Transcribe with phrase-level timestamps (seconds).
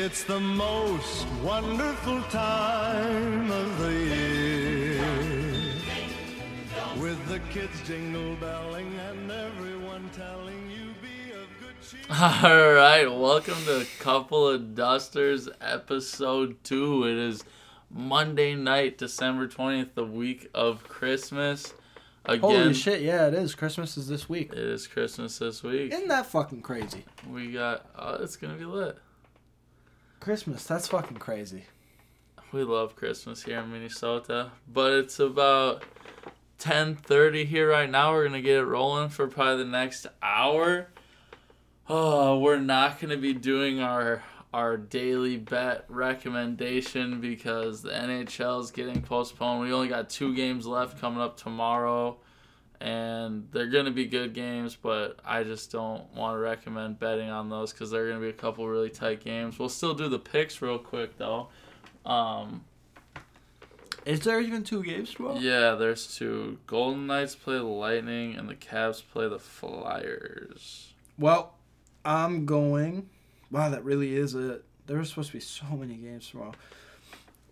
[0.00, 5.02] It's the most wonderful time of the year.
[7.00, 12.00] With the kids jingle belling and everyone telling you be of good cheer.
[12.10, 17.02] All right, welcome to Couple of Dusters, episode two.
[17.04, 17.42] It is
[17.90, 21.74] Monday night, December 20th, the week of Christmas.
[22.24, 23.56] Again, Holy shit, yeah, it is.
[23.56, 24.52] Christmas is this week.
[24.52, 25.92] it is Christmas this week.
[25.92, 27.04] Isn't that fucking crazy?
[27.28, 28.96] We got, oh, it's going to be lit.
[30.20, 31.64] Christmas, that's fucking crazy.
[32.52, 35.84] We love Christmas here in Minnesota, but it's about
[36.58, 38.12] 10:30 here right now.
[38.12, 40.88] We're gonna get it rolling for probably the next hour.
[41.88, 48.70] Oh, we're not gonna be doing our our daily bet recommendation because the NHL is
[48.70, 49.60] getting postponed.
[49.60, 52.16] We only got two games left coming up tomorrow,
[52.80, 54.76] and they're gonna be good games.
[54.76, 58.32] But I just don't want to recommend betting on those because they're gonna be a
[58.32, 59.58] couple really tight games.
[59.58, 61.48] We'll still do the picks real quick though.
[62.06, 62.64] Um,
[64.06, 65.38] Is there even two games tomorrow?
[65.38, 66.58] yeah, there's two.
[66.66, 70.92] Golden Knights play the Lightning, and the Cavs play the Flyers.
[71.18, 71.54] Well,
[72.04, 73.10] I'm going.
[73.50, 74.64] Wow, that really is it.
[74.86, 76.52] There were supposed to be so many games tomorrow.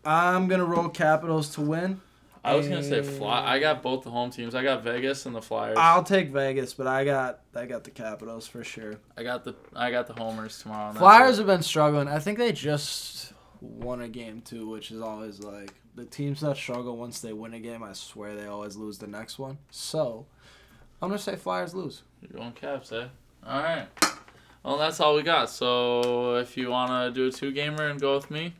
[0.04, 2.00] I'm gonna roll Capitals to win.
[2.46, 3.44] I was gonna say Fly.
[3.44, 4.54] I got both the home teams.
[4.54, 5.76] I got Vegas and the Flyers.
[5.78, 8.96] I'll take Vegas, but I got I got the Capitals for sure.
[9.16, 10.92] I got the I got the homers tomorrow.
[10.92, 12.08] Flyers have been struggling.
[12.08, 16.56] I think they just won a game too, which is always like the teams that
[16.56, 17.82] struggle once they win a game.
[17.82, 19.58] I swear they always lose the next one.
[19.70, 20.26] So
[21.02, 22.02] I'm gonna say Flyers lose.
[22.22, 23.08] You're going Cavs, eh?
[23.44, 23.88] All right.
[24.62, 25.50] Well, that's all we got.
[25.50, 28.54] So if you wanna do a two gamer and go with me,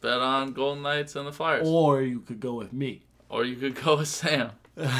[0.00, 3.02] bet on Golden Knights and the Flyers, Or you could go with me.
[3.30, 4.50] Or you could go with Sam.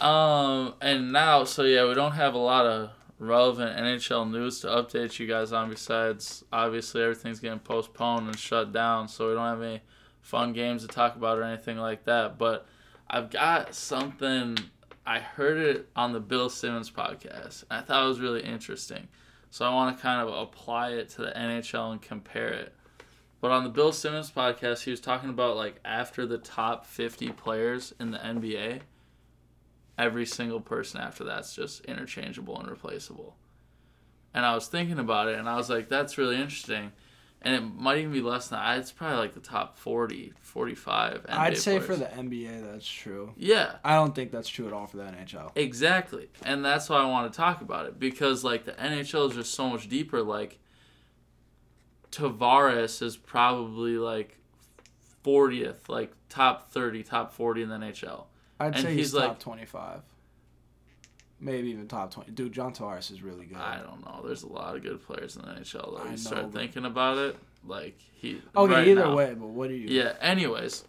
[0.00, 4.66] Um, and now, so yeah, we don't have a lot of relevant NHL news to
[4.66, 5.70] update you guys on.
[5.70, 9.80] Besides, obviously, everything's getting postponed and shut down, so we don't have any
[10.20, 12.38] fun games to talk about or anything like that.
[12.38, 12.66] But
[13.08, 14.58] I've got something.
[15.06, 19.08] I heard it on the Bill Simmons podcast, and I thought it was really interesting.
[19.50, 22.74] So I want to kind of apply it to the NHL and compare it.
[23.44, 27.28] But on the Bill Simmons podcast, he was talking about like after the top 50
[27.32, 28.80] players in the NBA,
[29.98, 33.36] every single person after that's just interchangeable and replaceable.
[34.32, 36.92] And I was thinking about it and I was like, that's really interesting.
[37.42, 38.78] And it might even be less than that.
[38.78, 41.26] It's probably like the top 40, 45.
[41.26, 41.86] NBA I'd say players.
[41.86, 43.34] for the NBA that's true.
[43.36, 45.50] Yeah, I don't think that's true at all for the NHL.
[45.54, 46.30] exactly.
[46.44, 49.52] And that's why I want to talk about it because like the NHL is just
[49.52, 50.22] so much deeper.
[50.22, 50.60] Like
[52.14, 54.38] Tavares is probably like
[55.24, 58.24] 40th, like top 30, top 40 in the NHL.
[58.60, 60.00] I'd And say he's he's, like- top 25.
[61.40, 62.30] Maybe even top 20.
[62.30, 63.58] Dude, John Tavares is really good.
[63.58, 64.22] I don't know.
[64.24, 65.96] There's a lot of good players in the NHL.
[65.98, 66.02] Though.
[66.08, 67.36] I You start but- thinking about it,
[67.66, 68.40] like he.
[68.54, 70.14] Oh, okay, right either now- way, but what do you Yeah.
[70.20, 70.84] Anyways,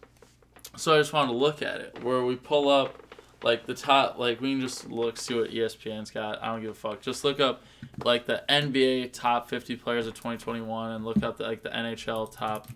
[0.78, 2.96] so I just wanted to look at it where we pull up,
[3.44, 6.42] like the top, like we can just look see what ESPN's got.
[6.42, 7.02] I don't give a fuck.
[7.02, 7.62] Just look up,
[8.04, 12.32] like the NBA top 50 players of 2021, and look up the, like the NHL
[12.32, 12.70] top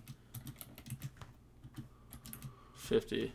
[2.76, 3.32] 50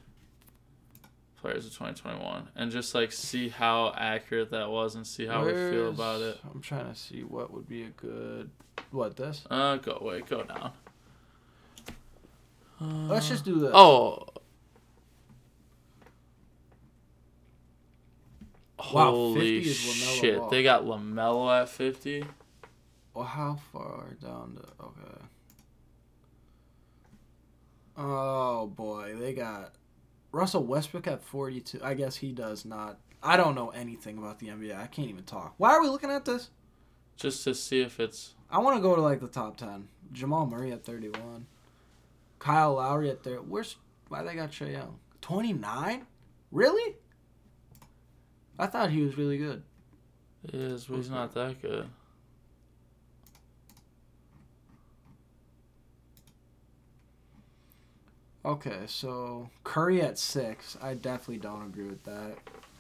[1.41, 5.53] players of 2021, and just like see how accurate that was and see how we
[5.53, 6.39] feel about it.
[6.53, 8.49] I'm trying to see what would be a good.
[8.91, 9.43] What, this?
[9.49, 10.71] Uh, go wait, go down.
[12.79, 13.71] Let's just do this.
[13.73, 14.27] Oh.
[18.85, 20.37] Holy 50 shit!
[20.37, 20.49] Ball.
[20.49, 22.23] They got LaMelo at fifty.
[23.13, 24.83] Well, how far down the.
[24.83, 25.21] Okay.
[27.97, 29.15] Oh, boy.
[29.17, 29.73] They got
[30.31, 31.79] Russell Westbrook at 42.
[31.81, 32.99] I guess he does not.
[33.23, 34.77] I don't know anything about the NBA.
[34.77, 35.55] I can't even talk.
[35.57, 36.49] Why are we looking at this?
[37.15, 39.87] Just to see if it's I want to go to like the top 10.
[40.11, 41.47] Jamal Murray at 31.
[42.37, 43.37] Kyle Lowry at 30.
[43.47, 43.77] Where's.
[44.09, 44.99] Why they got Trae Young?
[45.21, 46.05] 29?
[46.51, 46.95] Really?
[48.57, 49.63] I thought he was really good.
[50.45, 51.89] it is, but he's not that good.
[58.45, 60.77] Okay, so Curry at six.
[60.81, 62.37] I definitely don't agree with that.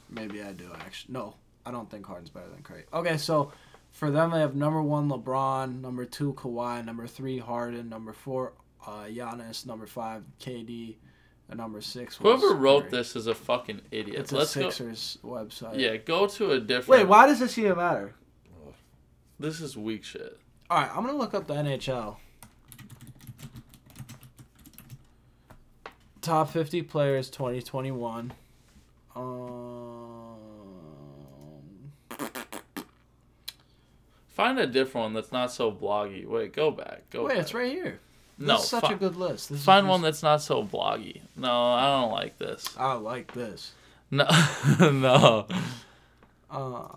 [0.09, 1.13] Maybe I do actually.
[1.13, 1.35] No,
[1.65, 2.83] I don't think Harden's better than Curry.
[2.93, 3.51] Okay, so
[3.91, 8.53] for them they have number one LeBron, number two Kawhi, number three Harden, number four
[8.85, 10.97] uh, Giannis, number five KD,
[11.49, 12.19] and number six.
[12.19, 12.91] was Whoever wrote Curry.
[12.91, 14.19] this is a fucking idiot.
[14.19, 14.69] it's a Let's go.
[14.69, 15.79] Sixers website.
[15.79, 17.01] Yeah, go to a different.
[17.01, 18.13] Wait, why does this even matter?
[19.39, 20.39] This is weak shit.
[20.69, 22.17] All right, I'm gonna look up the NHL.
[26.21, 28.33] Top 50 players 2021.
[29.15, 30.35] Um,
[34.27, 36.25] Find a different one that's not so bloggy.
[36.25, 37.09] Wait, go back.
[37.09, 37.37] Go Wait, back.
[37.43, 37.99] it's right here.
[38.37, 39.49] This No, is such fi- a good list.
[39.49, 41.21] This find one that's not so bloggy.
[41.37, 42.75] No, I don't like this.
[42.77, 43.71] I like this.
[44.11, 44.27] No,
[44.79, 45.47] no.
[46.49, 46.89] Um,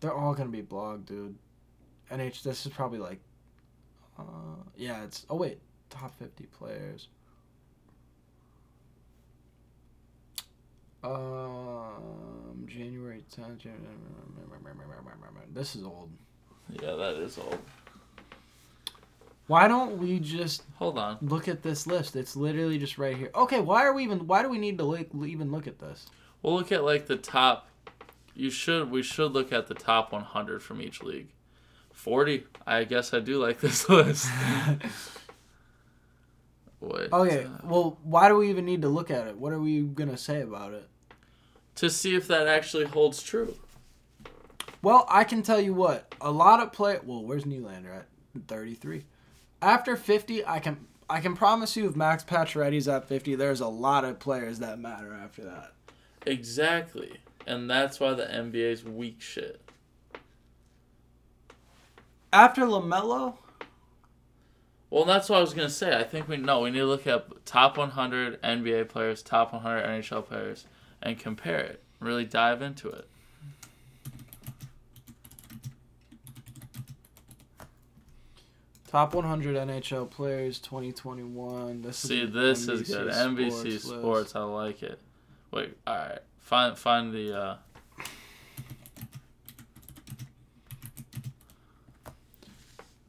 [0.00, 1.36] they're all gonna be blog, dude.
[2.10, 2.42] NH.
[2.42, 3.20] This is probably like.
[4.18, 4.22] Uh,
[4.76, 5.24] yeah, it's.
[5.30, 7.08] Oh wait, top fifty players.
[11.04, 13.64] Um, January tenth.
[15.52, 16.10] This is old.
[16.70, 17.58] Yeah, that is old.
[19.46, 21.18] Why don't we just Hold on.
[21.20, 22.16] look at this list?
[22.16, 23.30] It's literally just right here.
[23.34, 24.26] Okay, why are we even?
[24.26, 26.06] Why do we need to like even look at this?
[26.42, 27.68] We'll look at like the top.
[28.34, 28.90] You should.
[28.90, 31.28] We should look at the top 100 from each league.
[31.92, 32.46] 40.
[32.66, 34.28] I guess I do like this list.
[36.80, 37.12] Wait.
[37.12, 39.36] Okay, well, why do we even need to look at it?
[39.36, 40.88] What are we gonna say about it?
[41.76, 43.54] To see if that actually holds true.
[44.82, 46.14] Well, I can tell you what.
[46.20, 46.98] A lot of play.
[47.04, 48.06] Well, where's Nylander at?
[48.48, 49.04] Thirty-three.
[49.60, 53.68] After fifty, I can I can promise you, if Max Pacioretty's at fifty, there's a
[53.68, 55.72] lot of players that matter after that.
[56.26, 57.18] Exactly.
[57.46, 59.60] And that's why the NBA's weak shit.
[62.32, 63.34] After LaMelo,
[64.90, 65.96] Well, that's what I was gonna say.
[65.98, 69.84] I think we no, we need to look at top 100 NBA players, top 100
[69.84, 70.66] NHL players,
[71.02, 71.82] and compare it.
[72.00, 73.08] Really dive into it.
[78.92, 81.80] Top 100 NHL players, 2021.
[81.80, 83.10] This See, is this an is good.
[83.10, 84.36] NBC NBC Sports Sports, list.
[84.36, 84.98] I like it.
[85.50, 86.18] Wait, all right.
[86.40, 87.36] Find find the.
[87.38, 87.56] uh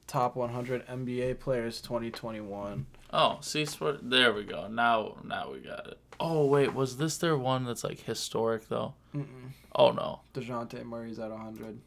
[0.08, 2.86] Top 100 NBA players, 2021.
[3.12, 3.98] Oh, see, sport.
[4.04, 4.68] There we go.
[4.68, 5.98] Now, now we got it.
[6.20, 8.94] Oh wait, was this their one that's like historic though?
[9.16, 9.50] Mm-mm.
[9.76, 10.22] Oh no.
[10.34, 11.80] Dejounte Murray's at 100.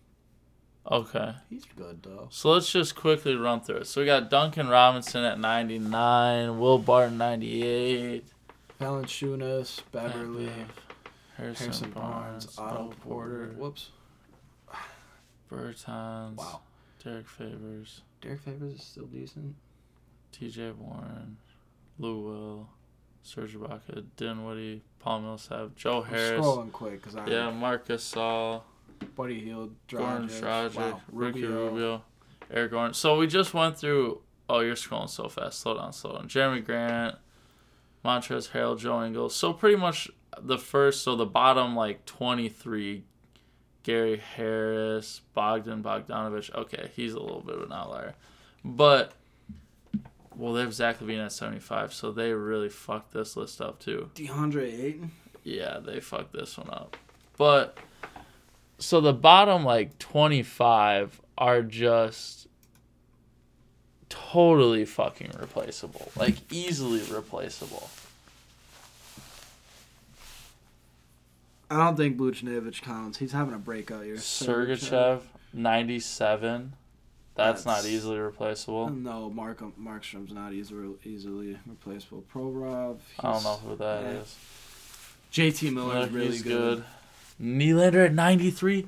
[0.91, 1.33] Okay.
[1.50, 2.29] He's good though.
[2.31, 3.87] So let's just quickly run through it.
[3.87, 8.25] So we got Duncan Robinson at 99, Will Barton 98,
[8.81, 10.50] Valanciunas, Beverly,
[11.37, 13.55] Harrison, Harrison Barnes, Barnes, Otto Porter.
[13.56, 13.91] Whoops.
[15.50, 16.61] Bertans, Wow.
[17.03, 19.55] Derek Favors, Derek Favors is still decent.
[20.33, 20.73] T.J.
[20.73, 21.37] Warren,
[21.99, 22.69] Lou Will,
[23.23, 28.65] Serge Ibaka, Dinwiddie, Paul Millsap, Joe I'm Harris, scrolling quick because I yeah, Marcus Saul,
[29.14, 31.69] Buddy Hield, Goran Dragic, Dragic, wow, Ricky Rubio.
[31.69, 32.04] Rubio,
[32.50, 32.94] Eric Gordon.
[32.94, 34.20] So we just went through.
[34.48, 35.60] Oh, you're scrolling so fast.
[35.60, 36.28] Slow down, slow down.
[36.28, 37.16] Jerami Grant,
[38.04, 39.34] Montrezl Harrell, Joe Ingles.
[39.34, 40.08] So pretty much
[40.40, 41.02] the first.
[41.02, 43.04] So the bottom like 23.
[43.82, 46.52] Gary Harris, Bogdan Bogdanovich.
[46.52, 48.14] Okay, he's a little bit of an outlier,
[48.64, 49.12] but
[50.34, 54.10] well, they have Zach LaVine at 75, so they really fucked this list up too.
[54.16, 55.12] DeAndre Ayton.
[55.44, 56.96] Yeah, they fucked this one up.
[57.38, 57.78] But
[58.78, 62.46] so the bottom like 25 are just
[64.08, 66.11] totally fucking replaceable.
[66.17, 67.90] Like easily replaceable.
[71.70, 73.19] I don't think Buchnevich counts.
[73.19, 74.17] He's having a breakout year.
[74.17, 76.75] Sergachev 97.
[77.34, 78.87] That's, not easily replaceable.
[78.87, 82.25] Uh, no, Mark um, Markstrom's not easily easily replaceable.
[82.34, 82.99] Provorov.
[83.20, 84.11] I don't know who that yeah.
[84.20, 84.37] is.
[85.32, 86.83] JT Miller's Look, really he's good.
[87.40, 88.87] Nylander at 93.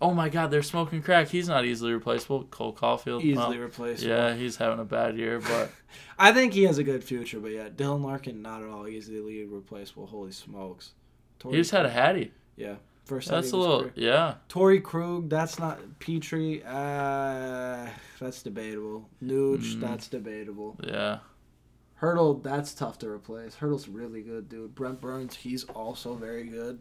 [0.00, 1.28] Oh my god, they're smoking crack.
[1.28, 2.44] He's not easily replaceable.
[2.44, 3.22] Cole Caufield.
[3.22, 4.10] Easily well, replaceable.
[4.14, 5.72] Yeah, he's having a bad year, but
[6.18, 9.44] I think he has a good future, but yeah, Dylan Larkin not at all easily
[9.44, 10.06] replaceable.
[10.06, 10.92] Holy smokes.
[11.40, 12.32] Torey, he just had a hattie.
[12.56, 12.76] yeah.
[13.04, 13.92] First That's a time in his little, career.
[13.96, 14.34] yeah.
[14.50, 16.62] Torey Krug, that's not Petry.
[16.62, 17.88] Uh,
[18.20, 19.08] that's debatable.
[19.24, 19.80] Nuge, Mm.
[19.80, 20.76] that's debatable.
[20.84, 21.20] Yeah.
[22.02, 23.56] Hertl, that's tough to replace.
[23.56, 24.74] Hertl's really good, dude.
[24.74, 26.80] Brent Burns, he's also very good.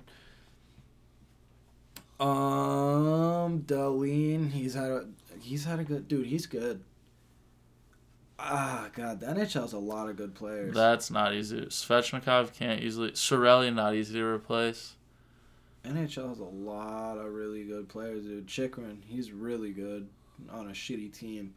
[2.20, 5.06] Um, Dahlin, he's had a
[5.40, 6.28] he's had a good dude.
[6.28, 6.84] He's good.
[8.40, 10.74] Ah, God, the NHL's a lot of good players.
[10.74, 11.62] That's not easy.
[11.62, 13.12] Svechnikov can't easily.
[13.12, 14.94] Sorelli not easy to replace.
[15.86, 18.48] NHL has a lot of really good players, dude.
[18.48, 20.08] Chychrun, he's really good
[20.52, 21.54] on a shitty team.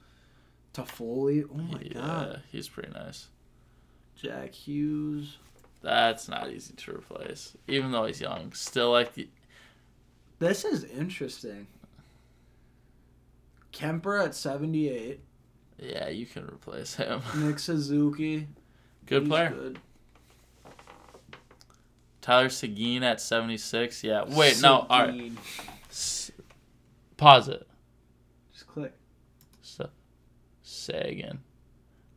[0.72, 2.42] Toffoli, oh my yeah, god.
[2.52, 3.28] he's pretty nice.
[4.14, 5.38] Jack Hughes.
[5.82, 7.56] That's not easy to replace.
[7.66, 8.52] Even though he's young.
[8.52, 9.28] Still like the.
[10.40, 11.66] This is interesting.
[13.72, 15.20] Kemper at 78.
[15.78, 17.20] Yeah, you can replace him.
[17.36, 18.48] Nick Suzuki.
[19.06, 19.50] Good player.
[19.50, 19.78] good.
[22.20, 24.02] Tyler Seguin at 76.
[24.02, 24.24] Yeah.
[24.28, 24.86] Wait, no.
[24.90, 25.32] All right.
[25.90, 26.30] S-
[27.16, 27.66] pause it.
[28.52, 28.92] Just click.
[29.62, 29.80] S-
[30.62, 31.40] Seguin.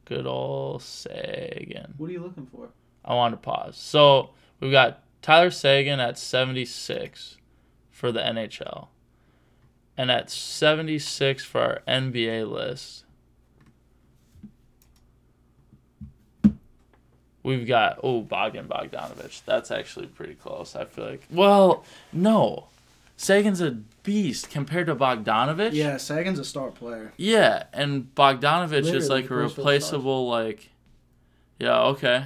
[0.05, 1.93] Good old Seguin.
[1.97, 2.69] What are you looking for?
[3.05, 3.77] I want to pause.
[3.77, 7.37] So we've got Tyler Seguin at 76
[7.93, 8.87] for the NHL.
[9.95, 13.05] And at 76 for our NBA list,
[17.43, 19.43] we've got, oh, Bogdan Bogdanovich.
[19.45, 21.23] That's actually pretty close, I feel like.
[21.29, 22.67] Well, no.
[23.15, 25.73] Seguin's a beast compared to Bogdanovich.
[25.73, 27.13] Yeah, Seguin's a star player.
[27.15, 30.69] Yeah, and Bogdanovich is like a he plays for the replaceable, like,
[31.59, 32.25] yeah, okay.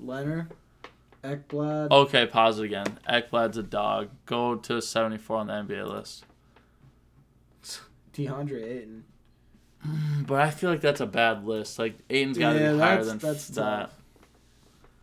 [0.00, 0.48] Leonard,
[1.24, 1.90] Ekblad.
[1.90, 2.98] Okay, pause it again.
[3.08, 4.08] Ekblad's a dog.
[4.26, 6.24] Go to 74 on the NBA list.
[8.12, 9.04] DeAndre Ayton.
[10.26, 11.78] But I feel like that's a bad list.
[11.78, 13.62] Like Ayton's got to Yeah, be higher than that's that.
[13.80, 13.90] tough.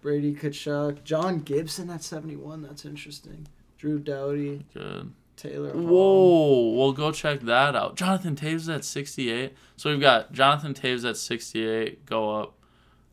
[0.01, 2.61] Brady Tkachuk, John Gibson at 71.
[2.61, 3.47] That's interesting.
[3.77, 5.11] Drew Doughty, Good.
[5.35, 5.71] Taylor.
[5.73, 5.81] Hall.
[5.81, 7.95] Whoa, well go check that out.
[7.97, 9.53] Jonathan Toews at 68.
[9.75, 12.05] So we've got Jonathan Toews at 68.
[12.05, 12.53] Go up.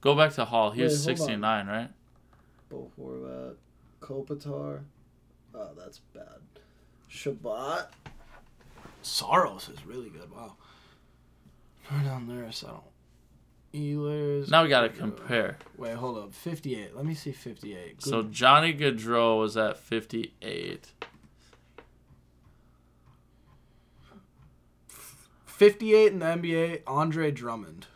[0.00, 0.70] Go back to Hall.
[0.70, 1.34] He was Wait, hold on.
[1.34, 1.90] 69, right?
[2.68, 3.54] Bo Horvat, uh,
[4.00, 4.80] Kopitar.
[5.54, 6.40] Oh, that's bad.
[7.10, 7.86] Shabbat.
[9.02, 10.30] Soros is really good.
[10.34, 10.56] Wow.
[11.90, 12.82] Right down there, so I don't.
[13.76, 14.50] Ehlers.
[14.50, 15.58] Now we got to compare.
[15.76, 16.34] Wait, hold up.
[16.34, 16.96] 58.
[16.96, 18.02] Let me see 58.
[18.02, 20.92] So Johnny Gaudreau was at 58.
[25.46, 27.86] 58 in the NBA, Andre Drummond.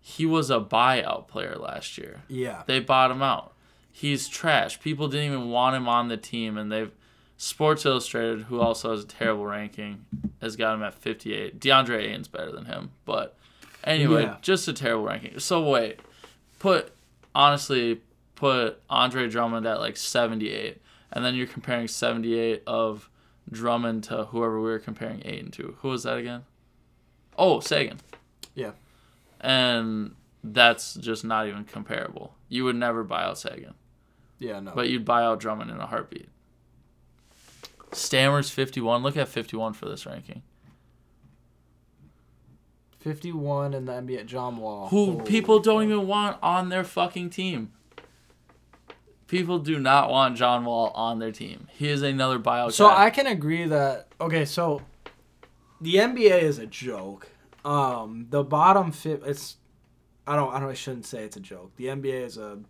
[0.00, 2.22] He was a buyout player last year.
[2.28, 2.62] Yeah.
[2.66, 3.54] They bought him out.
[3.92, 4.80] He's trash.
[4.80, 6.90] People didn't even want him on the team, and they've
[7.36, 10.04] Sports Illustrated, who also has a terrible ranking,
[10.42, 11.58] has got him at 58.
[11.58, 13.36] DeAndre Ayton's better than him, but
[13.82, 14.36] anyway, Yeah.
[14.42, 15.38] just a terrible ranking.
[15.38, 16.00] So wait,
[16.58, 16.92] put
[17.34, 18.00] honestly
[18.34, 20.80] put Andre Drummond at like 78,
[21.12, 23.08] and then you're comparing 78 of
[23.50, 25.76] Drummond to whoever we were comparing Ayton to.
[25.80, 26.44] Who was that again?
[27.38, 27.98] Oh, Seguin.
[28.54, 28.72] Yeah.
[29.40, 32.34] And that's just not even comparable.
[32.48, 33.74] You would never buy out Seguin,
[34.38, 34.72] Yeah, no.
[34.74, 36.28] but you'd buy out Drummond in a heartbeat.
[37.92, 39.02] Stammers 51.
[39.02, 40.42] Look at 51 for this ranking.
[43.00, 44.88] 51 in the NBA, John Wall.
[44.88, 45.90] Who Holy people don't fuck.
[45.92, 47.72] even want on their fucking team.
[49.26, 51.68] People do not want John Wall on their team.
[51.72, 53.04] He is another buyout So guy.
[53.04, 54.82] I can agree that okay, so
[55.80, 57.28] the NBA is a joke.
[57.64, 59.56] Um, the bottom fit it's
[60.30, 61.72] I don't I don't I shouldn't say it's a joke.
[61.74, 62.60] The NBA is a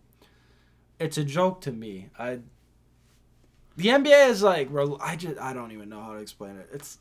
[0.99, 2.09] it's a joke to me.
[2.17, 2.39] I
[3.77, 6.69] the NBA is like I just I don't even know how to explain it.
[6.73, 6.97] It's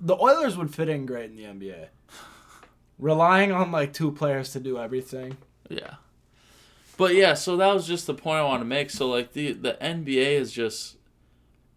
[0.00, 1.88] the Oilers would fit in great in the NBA.
[3.00, 5.36] Relying on like two players to do everything.
[5.68, 5.94] Yeah.
[6.96, 8.88] But yeah, so that was just the point I want to make.
[8.88, 10.96] So like the the NBA is just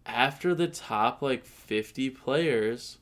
[0.04, 2.98] after the top like 50 players,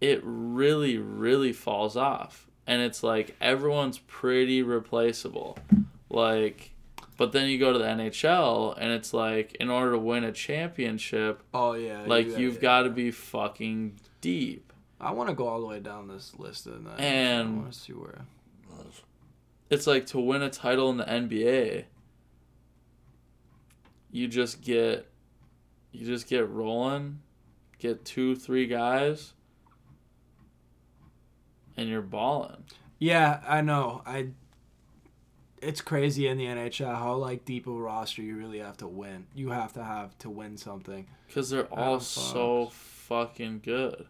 [0.00, 2.49] it really really falls off.
[2.66, 5.58] And it's like everyone's pretty replaceable.
[6.08, 6.72] Like
[7.16, 10.32] but then you go to the NHL and it's like in order to win a
[10.32, 12.04] championship, Oh yeah.
[12.06, 12.60] like you- you've yeah.
[12.62, 14.72] got to be fucking deep.
[15.00, 17.92] I want to go all the way down this list and I want to see
[17.92, 18.22] where
[19.68, 21.84] it's like to win a title in the NBA,
[24.10, 25.06] you just get
[25.92, 27.20] you just get rolling,
[27.78, 29.32] get two, three guys,
[31.80, 32.64] and you're balling.
[32.98, 34.02] Yeah, I know.
[34.06, 34.28] I.
[35.62, 38.86] It's crazy in the NHL how like deep of a roster you really have to
[38.86, 39.26] win.
[39.34, 41.06] You have to have to win something.
[41.26, 44.06] Because they're all Adam so fucking good.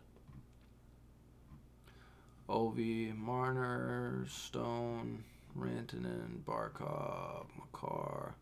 [2.49, 5.25] Ovi, Marner, Stone,
[5.57, 8.35] Rantanen, Barkov, Makar,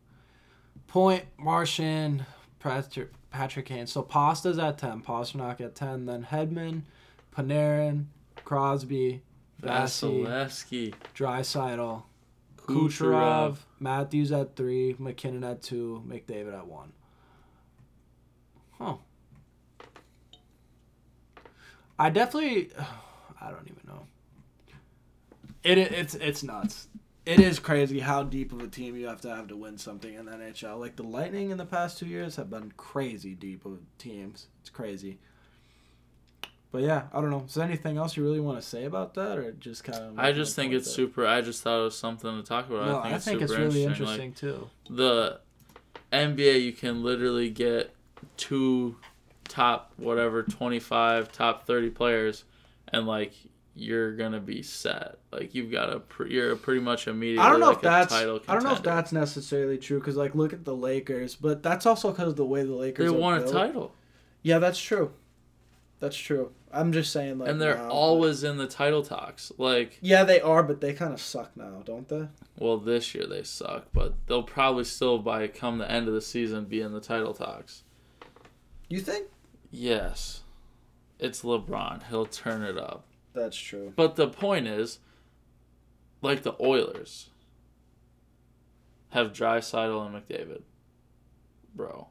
[0.87, 2.25] Point, Marchand,
[2.59, 3.87] Patrick, Patrick Kane.
[3.87, 5.03] So Pasta's at ten.
[5.03, 6.07] Pastrnak at ten.
[6.07, 6.83] Then Hedman,
[7.37, 8.07] Panarin,
[8.49, 9.21] Crosby,
[9.63, 12.03] Vasilevskiy, Draisaitl,
[12.57, 12.67] Kucherov.
[12.67, 16.95] Kucherov, Matthews at three, MacKinnon at two, McDavid at one.
[18.79, 18.95] Huh.
[21.99, 22.71] I definitely,
[23.41, 24.07] I don't even know.
[25.63, 26.89] It it's it's nuts.
[27.27, 30.15] It is crazy how deep of a team you have to have to win something
[30.15, 30.81] in the NHL.
[30.81, 34.47] Like the Lightning in the past two years have been crazy deep of teams.
[34.63, 35.19] It's crazy.
[36.71, 37.45] But yeah, I don't know.
[37.47, 40.19] Is there anything else you really want to say about that, or just kind of?
[40.19, 41.27] I just think it's super.
[41.27, 42.87] I just thought it was something to talk about.
[42.87, 44.27] No, I think it's super really interesting.
[44.27, 44.69] interesting too.
[44.89, 45.41] Like, the
[46.13, 47.95] NBA, you can literally get
[48.37, 48.97] two
[49.45, 52.45] top whatever twenty five, top thirty players,
[52.89, 53.33] and like
[53.75, 55.19] you're gonna be set.
[55.33, 57.47] Like you've got a, pr- you're pretty much immediately.
[57.47, 60.01] I don't know like if a that's title I don't know if that's necessarily true
[60.01, 63.17] because like look at the Lakers, but that's also because the way the Lakers They
[63.17, 63.95] won a title,
[64.43, 65.13] Yeah, that's true.
[66.01, 66.53] That's true.
[66.73, 69.51] I'm just saying like and they're now- always in the title talks.
[69.59, 72.29] Like, Yeah, they are, but they kind of suck now, don't they?
[72.59, 76.21] well, this year they suck, but they'll probably still by come the end of the
[76.21, 77.83] season be in the title talks.
[78.89, 79.29] You think?
[79.71, 80.43] Yes,
[81.19, 82.05] it's LeBron.
[82.09, 83.05] He'll turn it up.
[83.35, 83.93] That's true.
[83.97, 84.99] But the point is,
[86.23, 87.31] like the Oilers
[89.11, 90.63] have Draisaitl and McDavid.
[91.75, 92.09] Bro.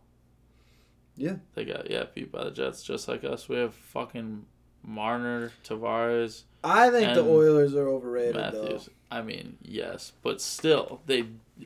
[1.17, 1.37] Yeah.
[1.55, 3.49] They got yeah beat by the Jets just like us.
[3.49, 4.45] We have fucking
[4.83, 8.85] Marner, Tavares, I think the Oilers are overrated Matthews.
[8.85, 8.91] though.
[9.09, 11.25] I mean, yes, but still, they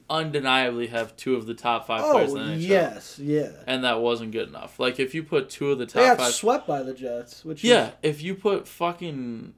[0.09, 2.67] undeniably have two of the top five players Oh in the NHL.
[2.69, 3.49] yes, yeah.
[3.67, 4.79] And that wasn't good enough.
[4.79, 7.43] Like if you put two of the top They got five swept by the Jets,
[7.45, 9.53] which Yeah, is, if you put fucking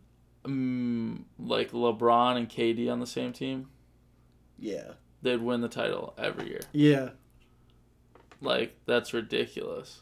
[0.45, 3.67] um, like LeBron and KD on the same team,
[4.57, 6.62] yeah, they'd win the title every year.
[6.73, 7.09] yeah.
[8.43, 10.01] Like that's ridiculous.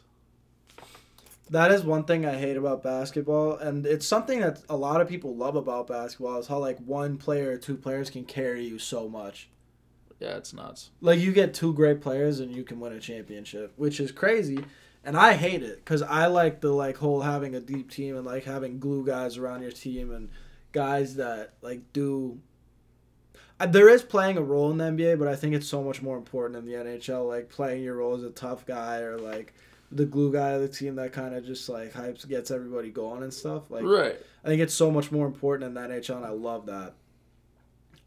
[1.50, 5.08] That is one thing I hate about basketball, and it's something that a lot of
[5.08, 8.78] people love about basketball is how like one player or two players can carry you
[8.78, 9.48] so much.
[10.18, 10.90] Yeah, it's nuts.
[11.00, 14.64] Like you get two great players and you can win a championship, which is crazy.
[15.04, 18.24] And I hate it because I like the like whole having a deep team and
[18.24, 20.30] like having glue guys around your team and
[20.70, 22.38] guys that like do.
[23.62, 26.02] Uh, There is playing a role in the NBA, but I think it's so much
[26.02, 27.28] more important in the NHL.
[27.28, 29.54] Like playing your role as a tough guy or like
[29.92, 33.22] the glue guy of the team that kind of just like hypes gets everybody going
[33.22, 33.70] and stuff.
[33.70, 34.16] Like right.
[34.44, 36.94] I think it's so much more important in the NHL, and I love that.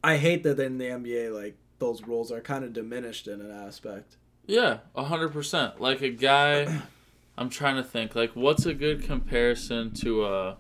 [0.04, 3.52] I hate that in the NBA, like those roles are kind of diminished in an
[3.52, 4.18] aspect.
[4.46, 5.80] Yeah, a hundred percent.
[5.80, 6.82] Like a guy,
[7.38, 8.16] I'm trying to think.
[8.16, 10.58] Like, what's a good comparison to a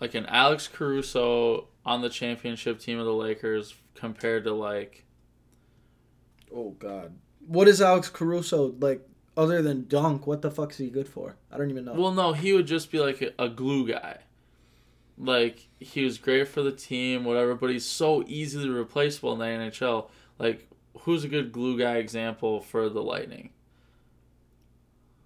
[0.00, 5.04] like an Alex Caruso on the championship team of the Lakers compared to like
[6.52, 7.14] Oh God,
[7.46, 9.06] what is Alex Caruso like?
[9.36, 11.36] Other than dunk, what the fuck's he good for?
[11.50, 11.94] I don't even know.
[11.94, 14.18] Well, no, he would just be like a, a glue guy.
[15.16, 19.44] Like he was great for the team, whatever, but he's so easily replaceable in the
[19.44, 20.08] NHL.
[20.38, 20.68] Like,
[21.00, 23.50] who's a good glue guy example for the Lightning?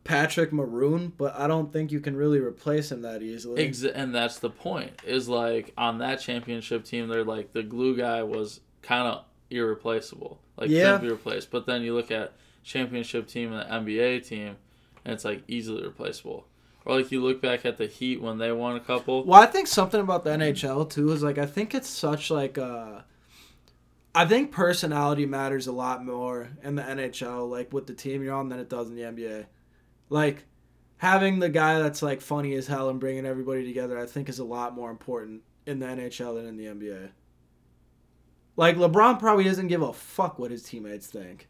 [0.05, 3.65] Patrick Maroon, but I don't think you can really replace him that easily.
[3.67, 4.93] Ex- and that's the point.
[5.07, 10.41] Is like on that championship team, they're like the glue guy was kind of irreplaceable.
[10.57, 10.93] Like Yeah.
[10.93, 11.51] couldn't be replaced.
[11.51, 14.57] But then you look at championship team and the NBA team,
[15.05, 16.47] and it's like easily replaceable.
[16.85, 19.25] Or like you look back at the Heat when they won a couple.
[19.25, 22.59] Well, I think something about the NHL too is like I think it's such like
[22.59, 23.01] uh
[24.15, 28.35] I think personality matters a lot more in the NHL, like with the team you're
[28.35, 29.47] on, than it does in the NBA.
[30.15, 30.45] Like
[30.99, 34.39] having the guy that's like funny as hell and bringing everybody together, I think is
[34.39, 37.09] a lot more important in the NHL than in the NBA.
[38.57, 41.49] Like LeBron probably doesn't give a fuck what his teammates think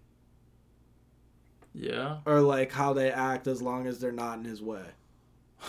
[1.75, 2.21] Yeah.
[2.25, 4.87] or like how they act as long as they're not in his way.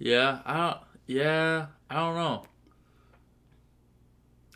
[0.00, 0.76] Yeah, I don't.
[1.08, 2.44] Yeah, I don't know.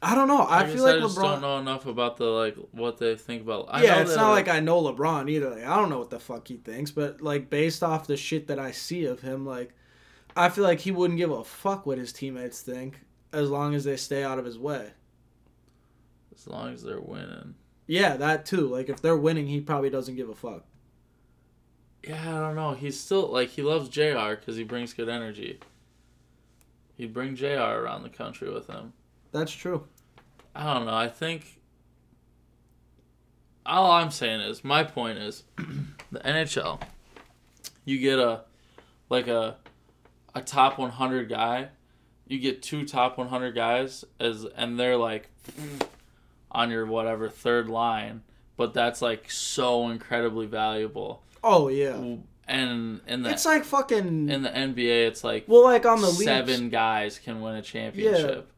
[0.05, 0.45] I don't know.
[0.49, 1.23] I, feel like I just LeBron.
[1.23, 3.67] don't know enough about the like what they think about.
[3.71, 5.51] I yeah, know it's not like I know LeBron either.
[5.51, 8.49] Like, I don't know what the fuck he thinks, but like based off the shit
[8.49, 9.73] that I see of him, like
[10.37, 13.01] I feel like he wouldn't give a fuck what his teammates think
[13.33, 14.91] as long as they stay out of his way.
[16.35, 17.55] as long as they're winning.
[17.87, 18.67] Yeah, that too.
[18.67, 20.65] Like if they're winning, he probably doesn't give a fuck.
[22.07, 22.73] Yeah, I don't know.
[22.75, 24.31] He's still like he loves Jr.
[24.31, 25.61] because he brings good energy.
[26.97, 27.47] He'd bring Jr.
[27.47, 28.93] around the country with him.
[29.33, 29.87] That's true.
[30.55, 30.95] I don't know.
[30.95, 31.61] I think
[33.65, 35.45] all I'm saying is my point is
[36.13, 36.81] the NHL.
[37.85, 38.43] You get a
[39.09, 39.57] like a
[40.35, 41.69] a top 100 guy.
[42.27, 45.31] You get two top 100 guys as and they're like
[46.51, 48.23] on your whatever third line,
[48.57, 51.23] but that's like so incredibly valuable.
[51.43, 52.17] Oh yeah.
[52.49, 56.09] And in the It's like fucking in the NBA, it's like well, like on the
[56.09, 58.52] seven guys can win a championship.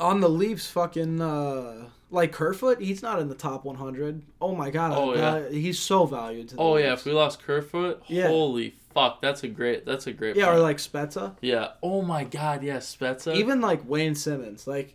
[0.00, 4.22] On the Leafs, fucking uh, like Kerfoot, he's not in the top 100.
[4.40, 4.92] Oh my god.
[4.94, 8.28] Oh, I- he's so valued to the Oh yeah, if we lost Kerfoot, Yeah.
[8.28, 11.34] holy fuck, that's a great that's a great yeah, or like Spezza.
[11.40, 11.72] yeah.
[11.82, 13.34] Oh my god, yeah, Spezza.
[13.34, 14.94] Even like Wayne Simmonds, like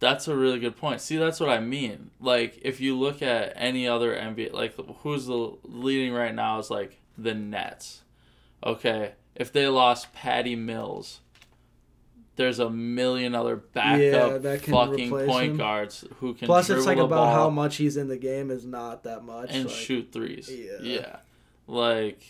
[0.00, 1.00] that's a really good point.
[1.00, 2.10] See, that's what I mean.
[2.20, 6.70] Like if you look at any other NBA, like who's the leading right now is
[6.70, 8.02] like the Nets.
[8.66, 11.20] Okay, if they lost Patty Mills,
[12.36, 15.56] there's a million other backup can fucking point him.
[15.56, 16.46] guards who can.
[16.46, 19.50] Plus, it's like about how much he's in the game is not that much.
[19.50, 20.50] and like- shoot threes.
[20.50, 20.72] Yeah.
[20.82, 21.16] yeah,
[21.66, 22.22] like.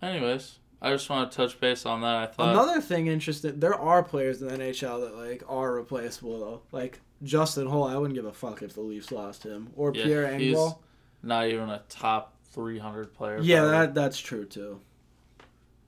[0.00, 2.14] Anyways, I just want to touch base on that.
[2.16, 6.38] I thought Another thing interesting, there are players in the NHL that like are replaceable
[6.38, 6.62] though.
[6.70, 10.04] Like Justin Holl, I wouldn't give a fuck if the Leafs lost him, or Yeah,
[10.04, 10.78] Pierre he's Engvall.
[11.22, 13.38] not even a top 300 player.
[13.42, 14.80] Yeah, that that's true too.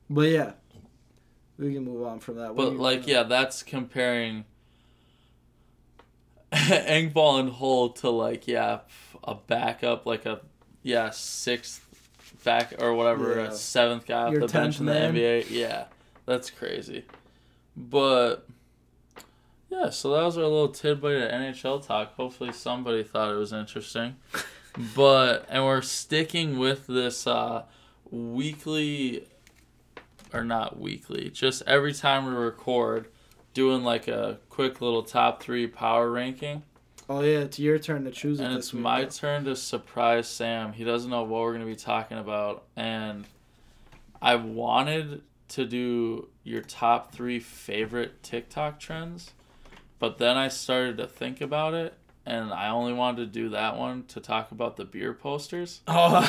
[0.08, 0.52] But yeah,
[1.60, 2.54] we can move on from that.
[2.54, 4.44] What But like, yeah, that's comparing
[6.52, 8.80] Engvall and Holl to like, yeah,
[9.22, 10.40] a backup, like a
[10.82, 11.86] yeah sixth
[12.44, 13.48] back or whatever Yeah.
[13.48, 15.14] a seventh guy off Your the bench 10th in the man.
[15.14, 15.50] NBA.
[15.50, 15.84] Yeah,
[16.26, 17.04] that's crazy.
[17.76, 18.46] But
[19.68, 22.14] yeah, so that was our little tidbit of NHL talk.
[22.14, 24.16] Hopefully somebody thought it was interesting.
[24.96, 27.64] but and we're sticking with this uh,
[28.10, 29.24] weekly
[30.32, 33.08] or not weekly, just every time we record,
[33.54, 36.62] doing like a quick little top three power ranking.
[37.08, 38.44] Oh yeah, it's your turn to choose it.
[38.44, 38.82] And it's week.
[38.82, 40.72] my turn to surprise Sam.
[40.72, 42.64] He doesn't know what we're going to be talking about.
[42.76, 43.24] And
[44.22, 49.32] I wanted to do your top three favorite TikTok trends.
[49.98, 51.94] But then I started to think about it.
[52.24, 55.80] And I only wanted to do that one to talk about the beer posters.
[55.88, 56.22] Oh.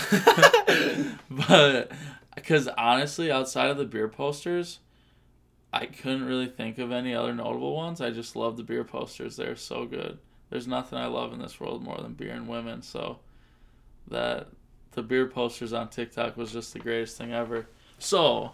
[1.30, 1.92] but
[2.36, 4.80] because honestly, outside of the beer posters,
[5.74, 8.02] I couldn't really think of any other notable ones.
[8.02, 9.36] I just love the beer posters.
[9.38, 10.20] They're so good.
[10.50, 12.82] There's nothing I love in this world more than beer and women.
[12.82, 13.20] So
[14.08, 14.48] that
[14.92, 17.68] the beer posters on TikTok was just the greatest thing ever.
[18.00, 18.54] So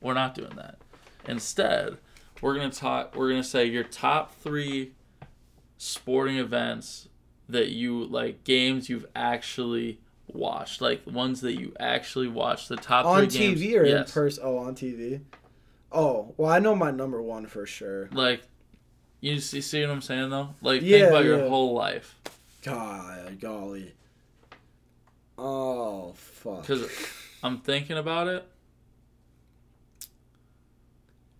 [0.00, 0.78] we're not doing that.
[1.26, 1.98] Instead,
[2.40, 3.14] we're gonna talk.
[3.14, 4.92] We're gonna say your top three
[5.78, 7.08] sporting events
[7.48, 12.68] that you like games you've actually watched, like ones that you actually watched.
[12.68, 13.60] The top on three games.
[13.60, 14.42] TV or in person?
[14.44, 15.20] Oh, on TV.
[15.92, 18.08] Oh, well, I know my number one for sure.
[18.12, 18.42] Like,
[19.20, 20.54] you see, see what I'm saying though?
[20.60, 22.16] Like, Yeah, think about your whole life.
[22.62, 23.94] God, golly.
[25.38, 26.62] Oh fuck.
[26.62, 26.88] Because
[27.42, 28.46] I'm thinking about it.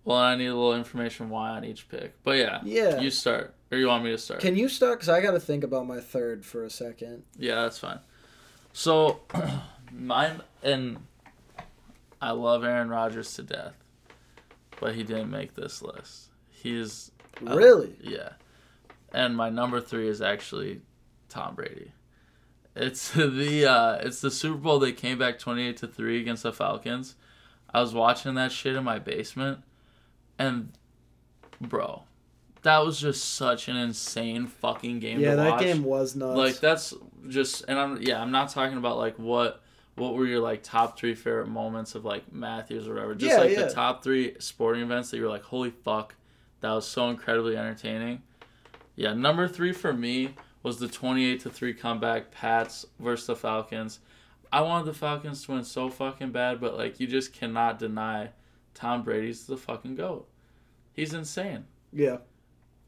[0.05, 2.13] Well, I need a little information why on each pick.
[2.23, 2.99] But yeah, Yeah.
[3.01, 3.53] you start.
[3.71, 4.39] Or you want me to start?
[4.39, 4.97] Can you start?
[5.01, 7.23] Cause I got to think about my third for a second.
[7.37, 7.99] Yeah, that's fine.
[8.77, 9.21] So,
[9.91, 10.97] mine and
[12.21, 13.73] I love Aaron Rodgers to death,
[14.79, 16.27] but he didn't make this list.
[16.51, 17.09] He's
[17.43, 17.95] I- Really?
[17.99, 18.33] yeah,
[19.11, 20.81] and my number three is actually
[21.27, 21.91] Tom Brady.
[22.75, 24.77] It's the uh, it's the Super Bowl.
[24.77, 27.15] They came back twenty eight to three against the Falcons.
[27.73, 29.63] I was watching that shit in my basement,
[30.37, 30.71] and
[31.59, 32.03] bro,
[32.67, 35.21] that was just such an insane fucking game.
[35.21, 35.61] yeah, that watch.
[35.61, 36.37] game was nuts.
[36.37, 36.93] Like that's
[37.29, 39.63] just and I'm yeah, I'm not talking about like what
[39.95, 43.15] what were your like top three favorite moments of like Matthews or whatever.
[43.15, 43.67] Just Yeah, like yeah.
[43.67, 46.15] the top three sporting events that you were like, holy fuck,
[46.59, 48.21] that was so incredibly entertaining.
[48.97, 53.37] Yeah, number three for me was the twenty eight to three comeback Pats versus the
[53.37, 53.99] Falcons.
[54.51, 58.31] I wanted the Falcons to win so fucking bad, but like you just cannot deny
[58.73, 60.27] Tom Brady's the fucking GOAT.
[60.91, 62.17] He's insane yeah.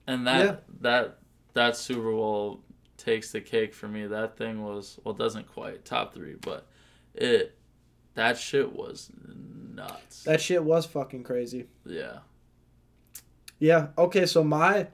[0.09, 0.55] And that Yeah.
[0.81, 1.17] that
[1.53, 2.61] that Super Bowl
[2.97, 4.07] takes the cake for me.
[4.07, 6.65] That thing was well, it doesn't quite top three, but
[7.13, 7.55] it
[8.15, 10.23] that shit was nuts.
[10.23, 11.67] That shit was fucking crazy.
[11.85, 12.19] yeah,
[13.59, 13.87] Yeah.
[13.97, 14.87] Okay, so my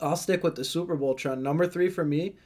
[0.00, 1.42] I'll stick with the Super Bowl trend.
[1.42, 2.36] Number three for me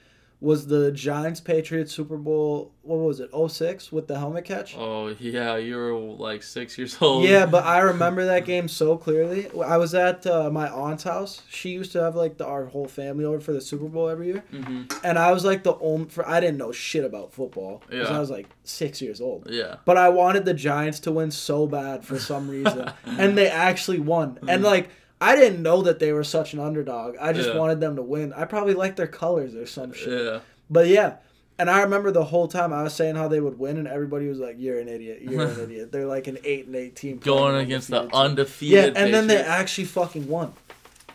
[0.43, 4.75] was the Giants Patriots Super Bowl what was it, 06 with the helmet catch?
[4.77, 7.25] oh yeah, you were like six years old.
[7.25, 9.49] Yeah, but I remember that game so clearly.
[9.61, 11.43] I was at uh, my aunt's house.
[11.51, 14.29] She used to have like the, our whole family over for the Super Bowl every
[14.29, 16.09] year, hmm and I was like the only.
[16.09, 18.17] For I didn't know shit about football because Yeah.
[18.17, 19.47] I was like six years old.
[19.51, 23.49] yeah, But I wanted the Giants to win so bad for some reason, and they
[23.49, 24.39] actually won.
[24.49, 24.89] And like
[25.21, 27.17] I didn't know that they were such an underdog.
[27.21, 27.57] I just Yeah.
[27.59, 28.33] wanted them to win.
[28.33, 30.25] I probably liked their colors or some shit.
[30.25, 31.15] yeah, But yeah,
[31.59, 34.29] and I remember the whole time I was saying how they would win, and everybody
[34.29, 35.21] was like, "You're an idiot.
[35.23, 38.23] You're an idiot." They're like an eight and eight team going against the undefeated team.
[38.23, 38.95] undefeated.
[38.97, 40.55] Yeah, and then they actually fucking won.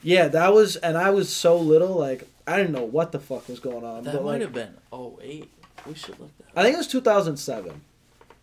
[0.03, 3.49] Yeah, that was, and I was so little, like I didn't know what the fuck
[3.49, 4.03] was going on.
[4.03, 5.49] that might like, have been oh eight.
[5.87, 6.45] We should look that.
[6.55, 7.81] I think it was 2007.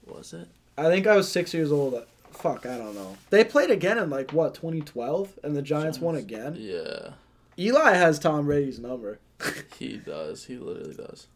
[0.06, 0.48] Was it?
[0.76, 2.02] I think I was six years old.
[2.42, 3.16] Fuck, I don't know.
[3.30, 6.56] They played again in like what 2012, and the Giants won again.
[6.58, 7.10] Yeah,
[7.58, 9.20] Eli has Tom Brady's number.
[9.78, 10.44] he does.
[10.46, 11.28] He literally does.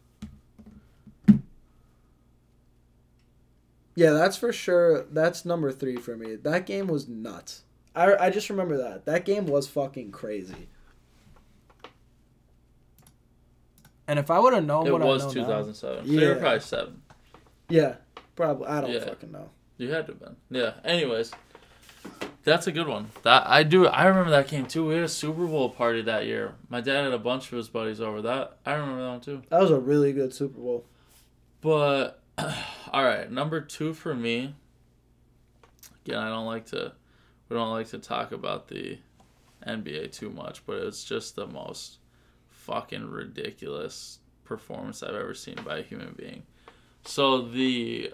[3.95, 5.03] Yeah, that's for sure.
[5.11, 6.35] That's number three for me.
[6.35, 7.63] That game was nuts.
[7.95, 9.05] I, I just remember that.
[9.05, 10.69] That game was fucking crazy.
[14.07, 15.73] And if I would have known It what was I know 2007.
[15.73, 16.21] So Yeah.
[16.21, 17.01] you were probably seven.
[17.69, 17.95] yeah,
[18.35, 18.67] probably.
[18.67, 18.99] I don't Yeah.
[19.05, 19.49] fucking know.
[19.77, 20.35] You had to have been.
[20.49, 20.73] Yeah.
[20.83, 21.31] Anyways,
[22.43, 23.09] that's a good one.
[23.23, 23.87] That I do.
[23.87, 24.87] I remember that game too.
[24.87, 26.55] We had a Super Bowl party that year.
[26.69, 28.21] My dad had a bunch of his buddies over.
[28.21, 29.41] That I remember that one too.
[29.49, 30.85] That was a really good Super Bowl.
[31.61, 34.55] But all right, number two for me.
[36.05, 36.93] Again, I don't like to.
[37.49, 38.97] We don't like to talk about the
[39.65, 41.97] NBA too much, but it's just the most
[42.49, 46.43] fucking ridiculous performance I've ever seen by a human being.
[47.05, 48.11] So the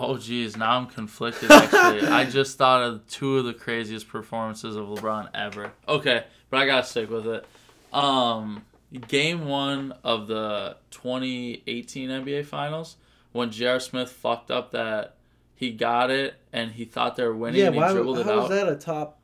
[0.00, 2.06] Oh geez, now I'm conflicted actually.
[2.06, 5.72] I just thought of two of the craziest performances of LeBron ever.
[5.88, 7.44] Okay, but I gotta stick with it.
[7.92, 8.62] Um
[9.08, 12.96] game one of the 2018 NBA Finals
[13.32, 13.80] when J.R.
[13.80, 15.16] Smith fucked up that
[15.54, 17.92] he got it and he thought they were winning Yeah, and he why?
[17.92, 19.18] dribbled it How out that a top?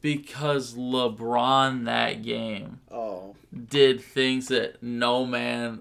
[0.00, 3.34] because LeBron that game Oh,
[3.68, 5.80] did things that no man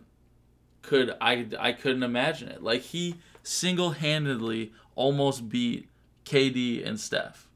[0.82, 2.64] could I I couldn't imagine it.
[2.64, 5.90] Like he single-handedly almost beat
[6.26, 7.48] KD and Steph.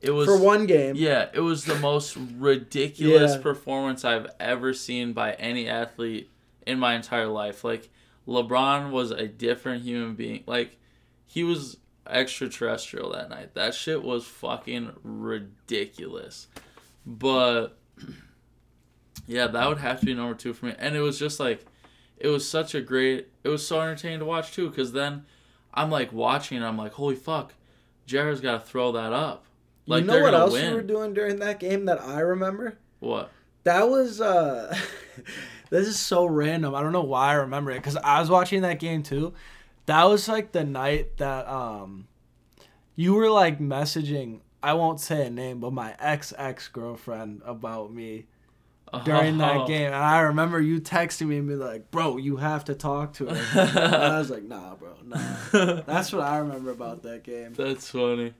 [0.00, 0.96] It was for one game.
[0.96, 3.40] yeah, it was the most ridiculous Yeah.
[3.42, 6.30] performance I've ever seen by any athlete
[6.66, 7.64] in my entire life.
[7.64, 7.88] Like
[8.28, 10.44] LeBron was a different human being.
[10.46, 10.76] Like
[11.26, 13.54] he was extraterrestrial that night.
[13.54, 16.48] That shit was fucking ridiculous.
[17.06, 17.78] But
[19.26, 20.74] yeah, that would have to be number 2 for me.
[20.78, 21.64] And it was just like
[22.16, 25.24] it was such a great it was so entertaining to watch too cuz then
[25.72, 27.54] I'm like watching and I'm like, "Holy fuck.
[28.06, 29.44] Jared's got to throw that up."
[29.86, 30.70] Like you know what else win.
[30.70, 32.78] you were doing during that game that I remember?
[33.00, 33.30] What?
[33.64, 34.76] That was uh
[35.70, 36.74] this is so random.
[36.74, 39.34] I don't know why I remember it cuz I was watching that game too.
[39.86, 42.06] That was like the night that um
[42.96, 47.92] you were like messaging I won't say a name, but my ex ex girlfriend about
[47.92, 48.26] me
[49.02, 49.66] during that Oh.
[49.66, 49.86] game.
[49.86, 53.26] And I remember you texting me and be like, "Bro, you have to talk to
[53.26, 55.18] her." and I was like, "Nah, bro, nah."
[55.86, 57.54] That's what I remember about that game.
[57.54, 58.34] That's funny.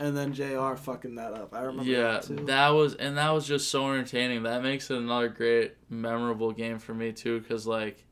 [0.00, 0.74] And then Jr.
[0.74, 1.54] fucking that up.
[1.54, 2.36] I remember Yeah, that too.
[2.46, 4.42] that was and that was just so entertaining.
[4.42, 8.04] That makes it another great memorable game for me too cuz like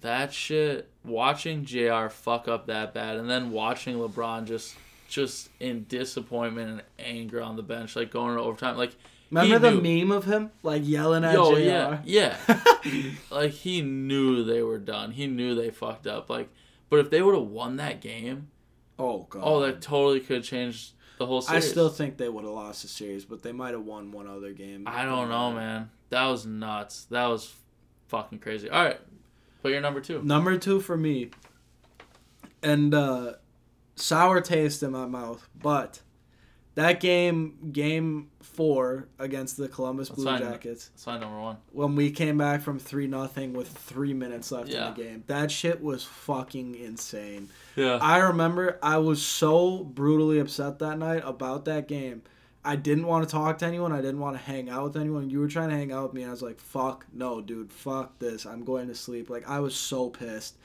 [0.00, 4.76] that shit watching JR fuck up that bad and then watching LeBron just
[5.08, 8.94] just in disappointment and anger on the bench like going to overtime like
[9.34, 11.60] Remember he the meme of him like yelling at Yo, Jr.
[11.60, 12.36] yeah, yeah.
[13.30, 15.10] like he knew they were done.
[15.10, 16.30] He knew they fucked up.
[16.30, 16.48] Like,
[16.88, 18.48] but if they would have won that game,
[18.98, 19.42] oh god.
[19.44, 21.64] oh, that totally could have changed the whole series.
[21.64, 24.28] I still think they would have lost the series, but they might have won one
[24.28, 24.84] other game.
[24.86, 25.90] I don't know, man.
[26.10, 27.06] That was nuts.
[27.10, 27.52] That was
[28.06, 28.70] fucking crazy.
[28.70, 29.00] All right,
[29.62, 30.22] put your number two.
[30.22, 31.30] Number two for me,
[32.62, 33.32] and uh,
[33.96, 36.00] sour taste in my mouth, but
[36.76, 40.40] that game, game four against the Columbus That's Blue fine.
[40.40, 41.56] Jackets, That's my number one.
[41.72, 44.88] when we came back from three nothing with three minutes left Yeah.
[44.88, 47.48] in the game, that shit was fucking insane.
[47.76, 47.98] Yeah.
[48.00, 52.22] I remember I was so brutally upset that night about that game.
[52.66, 53.92] I didn't want to talk to anyone.
[53.92, 55.28] I didn't want to hang out with anyone.
[55.28, 57.70] You were trying to hang out with me, and I was like, "Fuck no, dude.
[57.70, 58.46] Fuck this.
[58.46, 60.56] I'm going to sleep." Like I was so pissed.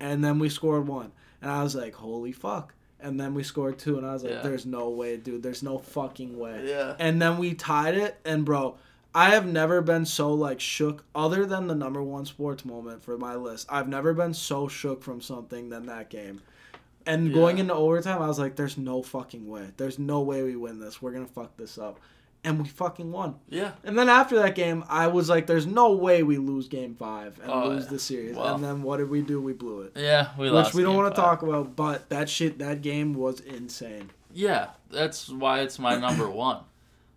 [0.00, 3.78] And then we scored one, and I was like, "Holy fuck!" And then we scored
[3.78, 4.42] two, and I was like, Yeah.
[4.42, 5.42] "There's no way, dude.
[5.42, 6.96] There's no fucking way." yeah.
[6.98, 8.76] And then we tied it, and bro,
[9.14, 11.04] I have never been so like shook.
[11.14, 15.02] Other than the number one sports moment for my list, I've never been so shook
[15.02, 16.40] from something than that game.
[17.04, 19.68] And going into overtime, I was like, "There's no fucking way.
[19.76, 21.00] There's no way we win this.
[21.00, 22.00] We're gonna fuck this up,"
[22.46, 23.34] and we fucking won.
[23.50, 23.72] Yeah.
[23.84, 27.38] And then after that game, I was like, "There's no way we lose Game Five
[27.42, 27.90] and Oh, lose yeah.
[27.90, 29.40] the series." And then what did we do?
[29.40, 29.92] We blew it.
[29.96, 30.28] Yeah.
[30.38, 30.68] We Which lost.
[30.70, 34.10] Which we don't want to talk about, but that shit, that game was insane.
[34.32, 36.60] Yeah, that's why it's my number one.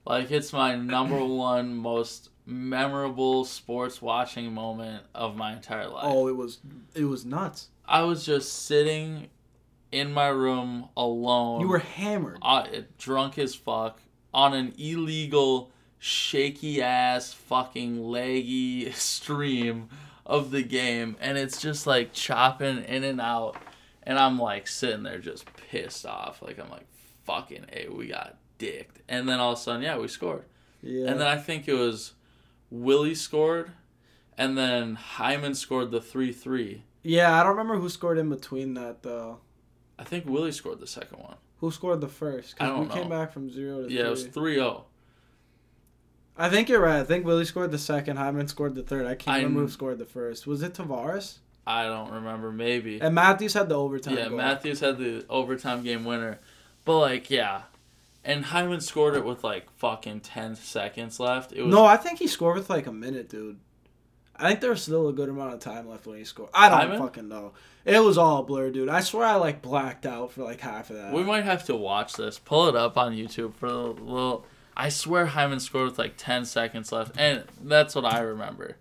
[0.05, 6.03] Like it's my number one most memorable sports watching moment of my entire life.
[6.05, 6.57] Oh, it was,
[6.95, 7.69] it was nuts.
[7.87, 9.27] I was just sitting
[9.91, 11.61] in my room alone.
[11.61, 12.39] You were hammered.
[12.41, 12.65] uh,
[12.97, 13.99] drunk as fuck
[14.33, 19.89] on an illegal, shaky ass, fucking leggy stream
[20.25, 23.55] of the game, and it's just like chopping in and out,
[24.03, 26.85] and I'm like sitting there just pissed off, like I'm like
[27.25, 30.43] fucking hey, we got dicked, and then all of a sudden, yeah, we scored,
[30.83, 31.07] Yeah.
[31.09, 32.13] and then I think it was
[32.69, 33.71] Willie scored,
[34.37, 36.83] and then Hyman scored the three three.
[37.01, 39.39] Yeah, I don't remember who scored in between that though.
[39.97, 41.35] I think Willie scored the second one.
[41.59, 42.55] Who scored the first?
[42.59, 44.85] I don't we came back from zero to Yeah, it was 3 0.
[46.37, 47.01] I think you're right.
[47.01, 48.15] I think Willie scored the second.
[48.15, 49.05] Hyman scored the third.
[49.05, 50.47] I can't I remember who scored the first.
[50.47, 51.39] Was it Tavares?
[51.67, 52.51] I don't remember.
[52.51, 53.01] Maybe.
[53.01, 54.17] And Matthews had the overtime.
[54.17, 54.37] Yeah, goal.
[54.37, 56.39] Matthews had the overtime game winner.
[56.85, 57.63] But, like, yeah.
[58.23, 61.51] And Hyman scored it with, like, fucking 10 seconds left.
[61.51, 63.59] It was No, I think he scored with like a minute, dude.
[64.39, 66.49] I think there's still a good amount of time left when he scored.
[66.53, 67.53] I don't fucking know.
[67.85, 68.89] It was all blur, dude.
[68.89, 71.13] I swear I like blacked out for like half of that.
[71.13, 72.39] We might have to watch this.
[72.39, 74.45] Pull it up on YouTube for a little.
[74.77, 77.19] I swear Hyman scored with, like, 10 seconds left.
[77.19, 78.77] And that's what I remember.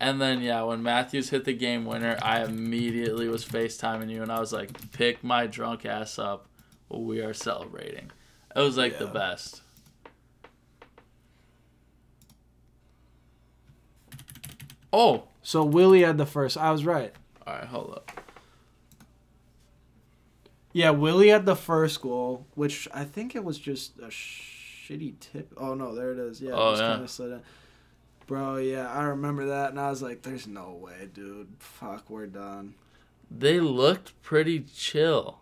[0.00, 4.32] And then, yeah, when Matthews hit the game winner, I immediately was FaceTiming you, and
[4.32, 6.46] I was like, pick my drunk ass up.
[6.88, 8.10] We are celebrating.
[8.56, 9.60] It was, like, the best.
[14.96, 16.56] Oh, so Willie had the first.
[16.56, 17.12] I was right.
[17.44, 18.20] All right, hold up.
[20.72, 25.52] Yeah, Willie had the first goal, which I think it was just a shitty tip.
[25.56, 26.40] Oh no, there it is.
[26.40, 26.88] Yeah, Oh, it was yeah.
[26.90, 27.40] kind of slid in.
[28.28, 31.48] Bro, yeah, I remember that, and I was like, "There's no way, dude.
[31.58, 32.74] Fuck, we're done."
[33.30, 35.40] They looked pretty chill.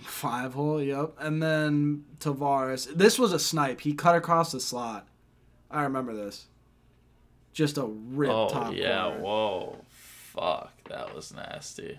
[0.00, 1.14] Five hole, yep.
[1.18, 2.92] And then Tavares.
[2.94, 3.80] This was a snipe.
[3.80, 5.08] He cut across the slot.
[5.76, 6.46] I remember this.
[7.52, 9.20] Just a rip oh top yeah, corner.
[9.20, 11.98] whoa, fuck, that was nasty.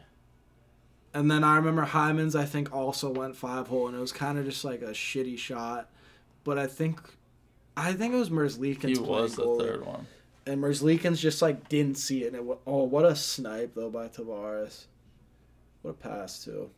[1.14, 2.36] And then I remember Hyman's.
[2.36, 5.38] I think also went five hole, and it was kind of just like a shitty
[5.38, 5.90] shot.
[6.44, 7.00] But I think,
[7.76, 8.90] I think it was Merzlikins.
[8.90, 9.60] He was the goalie.
[9.60, 10.08] third one.
[10.46, 12.28] and Merzlikins just like didn't see it.
[12.28, 14.86] And it wa- oh, what a snipe though by Tavares.
[15.82, 16.70] What a pass too.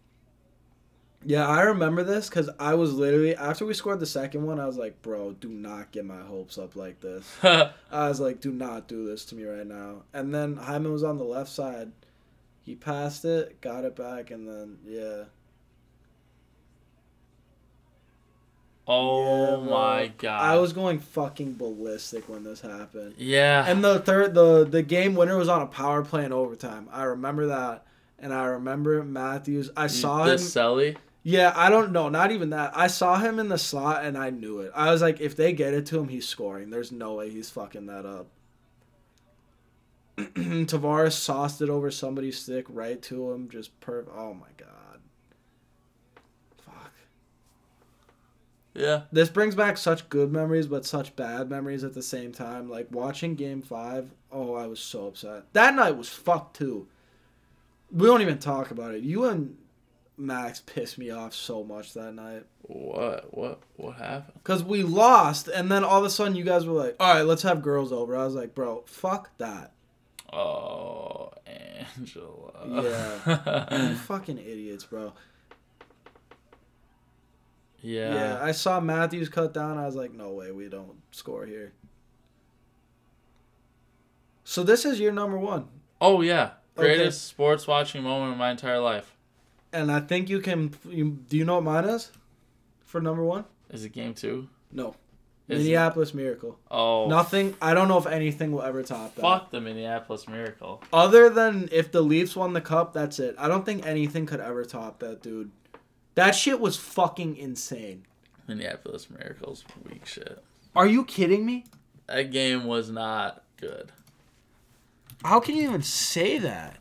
[1.25, 4.65] Yeah, I remember this because I was literally after we scored the second one, I
[4.65, 8.51] was like, "Bro, do not get my hopes up like this." I was like, "Do
[8.53, 11.91] not do this to me right now." And then Hyman was on the left side.
[12.61, 15.25] He passed it, got it back, and then yeah.
[18.87, 20.41] oh Yeah, my god.
[20.41, 23.15] I was going fucking ballistic when this happened.
[23.17, 23.65] Yeah.
[23.67, 26.87] And the third, the the game winner was on a power play in overtime.
[26.91, 27.85] I remember that,
[28.17, 29.69] and I remember Matthews.
[29.75, 30.55] I mm, saw the him.
[31.23, 32.09] Yeah, I don't know.
[32.09, 32.71] Not even that.
[32.75, 34.71] I saw him in the slot, and I knew it.
[34.73, 36.69] I was like, if they get it to him, he's scoring.
[36.69, 38.27] There's no way he's fucking that up.
[40.17, 43.49] Tavares sauced it over somebody's stick right to him.
[43.49, 44.05] Just per.
[44.13, 44.99] Oh my god.
[46.65, 46.91] Fuck.
[48.73, 49.03] Yeah.
[49.11, 52.69] This brings back such good memories, but such bad memories at the same time.
[52.69, 54.11] Like watching Game Five.
[54.31, 55.53] Oh, I was so upset.
[55.53, 56.87] That night was fucked too.
[57.91, 59.03] We don't even talk about it.
[59.03, 59.57] You and
[60.19, 63.35] Max pissed me off so much that night What?
[63.35, 63.61] What?
[63.77, 64.33] What happened?
[64.43, 67.21] because we lost, and then all of a sudden you guys were like, "All right,
[67.25, 69.71] let's have girls over." I was like, "Bro, fuck that."
[70.31, 71.31] Oh,
[71.97, 72.83] Angela.
[72.83, 73.87] Yeah.
[73.89, 75.13] You fucking idiots, bro.
[77.81, 78.13] yeah.
[78.13, 79.77] Yeah, I saw Matthews cut down.
[79.77, 81.71] I was like, no way, we don't score here.
[84.43, 85.67] So this is your number one,
[86.01, 86.51] Oh yeah.
[86.77, 86.95] Okay.
[86.95, 89.15] Greatest sports watching moment of my entire life.
[89.73, 90.73] And I think you can.
[90.87, 92.11] You, do you know what mine is?
[92.85, 94.47] For number one, Is it game two?
[94.71, 94.95] no,
[95.47, 96.57] Is it- Minneapolis Miracle.
[96.71, 97.07] Oh.
[97.07, 97.55] Nothing.
[97.61, 99.21] I don't know if anything will ever top that.
[99.21, 100.81] Fuck the Minneapolis Miracle.
[100.91, 103.35] Other than if the Leafs won the cup, that's it.
[103.37, 105.51] I don't think anything could ever top that, dude.
[106.15, 108.05] That shit was fucking insane.
[108.47, 110.43] Minneapolis Miracle's weak shit.
[110.75, 111.65] Are you kidding me?
[112.07, 113.91] That game was not good.
[115.23, 116.77] How can you even say that?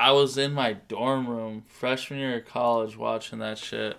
[0.00, 3.98] I was in my dorm room freshman year of college watching that shit.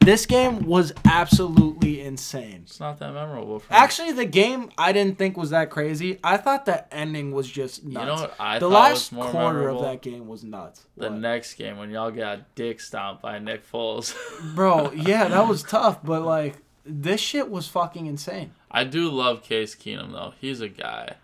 [0.00, 2.62] This game was absolutely insane.
[2.64, 3.78] It's not that memorable for me.
[3.78, 6.18] Actually, the game I didn't think was that crazy.
[6.22, 8.00] I thought the ending was just nuts.
[8.00, 9.84] you know what I the thought last was more quarter memorable?
[9.84, 10.86] of that game was nuts.
[10.96, 11.18] the What?
[11.20, 14.14] next game when y'all got dick stomped by Nick Foles.
[14.54, 18.52] Bro, yeah, that was tough, but like this shit was fucking insane.
[18.70, 20.34] I do love Case Keenum though.
[20.38, 21.16] He's a guy.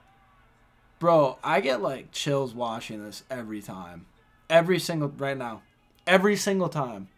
[1.01, 4.05] Bro, I get like chills watching this every time.
[4.51, 5.63] Every single right now.
[6.07, 7.09] Every single time.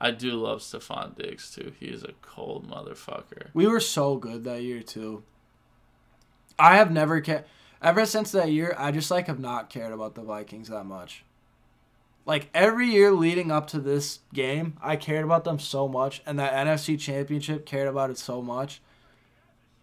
[0.00, 1.72] I do love Stefon Diggs too.
[1.80, 3.48] He's a cold motherfucker.
[3.52, 5.24] We were so good that year too.
[6.56, 7.44] I have never cared
[7.82, 8.76] ever since that year.
[8.78, 11.24] I just like have not cared about the Vikings that much.
[12.24, 16.38] Like every year leading up to this game, I cared about them so much, and
[16.38, 18.80] that NFC Championship cared about it so much.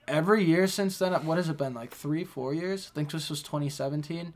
[0.08, 2.92] Every year since then, what has it been like three, four years?
[2.92, 4.34] I think this was 2017.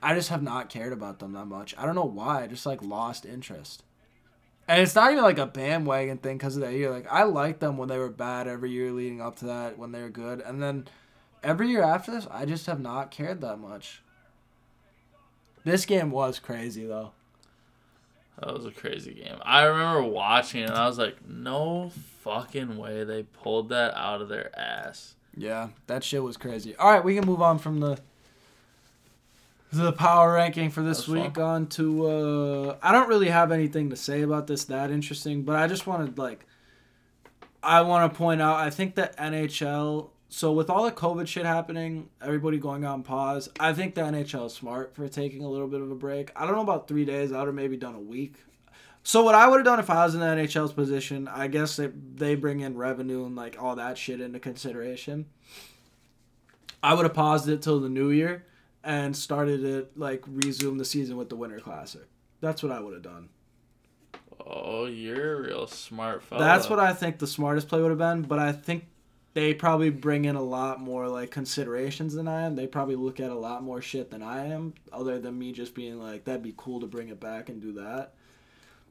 [0.00, 1.74] I just have not cared about them that much.
[1.76, 2.44] I don't know why.
[2.44, 3.82] I just like lost interest.
[4.68, 6.90] And it's not even like a bandwagon thing because of that year.
[6.90, 9.92] Like I liked them when they were bad every year leading up to that when
[9.92, 10.86] they were good, and then
[11.42, 14.02] every year after this, I just have not cared that much.
[15.64, 17.12] This game was crazy though.
[18.40, 19.36] That was a crazy game.
[19.42, 24.22] I remember watching it and I was like, no fucking way they pulled that out
[24.22, 25.14] of their ass.
[25.36, 26.76] Yeah, that shit was crazy.
[26.76, 27.98] All right, we can move on from the
[29.70, 31.44] the power ranking for this week fun.
[31.44, 35.56] on to uh I don't really have anything to say about this that interesting, but
[35.56, 36.46] I just wanted like
[37.62, 41.46] I want to point out I think that NHL so with all the COVID shit
[41.46, 45.68] happening, everybody going on pause, I think the NHL is smart for taking a little
[45.68, 46.30] bit of a break.
[46.36, 47.32] I don't know about three days.
[47.32, 48.34] I would have maybe done a week.
[49.02, 51.76] So what I would have done if I was in the NHL's position, I guess
[51.76, 55.26] they they bring in revenue and like all that shit into consideration.
[56.82, 58.44] I would have paused it till the new year
[58.84, 62.06] and started it like resume the season with the Winter Classic.
[62.40, 63.30] That's what I would have done.
[64.46, 66.42] Oh, you're a real smart fella.
[66.42, 68.84] That's what I think the smartest play would have been, but I think
[69.34, 72.56] they probably bring in a lot more like considerations than I am.
[72.56, 75.74] They probably look at a lot more shit than I am, other than me just
[75.74, 78.14] being like, that'd be cool to bring it back and do that.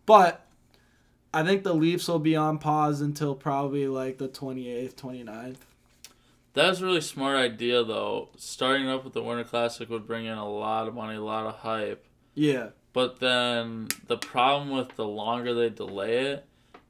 [0.05, 0.45] But
[1.33, 5.57] I think the Leafs will be on pause until probably like the 28th, 29th.
[6.53, 8.29] That's a really smart idea, though.
[8.37, 11.45] Starting up with the Winter Classic would bring in a lot of money, a lot
[11.45, 12.05] of hype.
[12.33, 12.69] Yeah.
[12.93, 16.45] But then the problem with the longer they delay it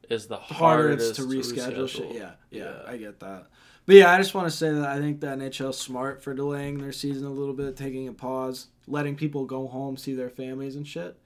[0.09, 2.03] is the harder it's it to reschedule, shit.
[2.09, 2.13] reschedule.
[2.15, 2.73] Yeah, yeah, Yeah.
[2.91, 3.47] I get that.
[3.85, 6.79] But yeah, I just want to say that I think the NHL's smart for delaying
[6.79, 10.75] their season a little bit, taking a pause, letting people go home, see their families
[10.75, 11.17] and shit.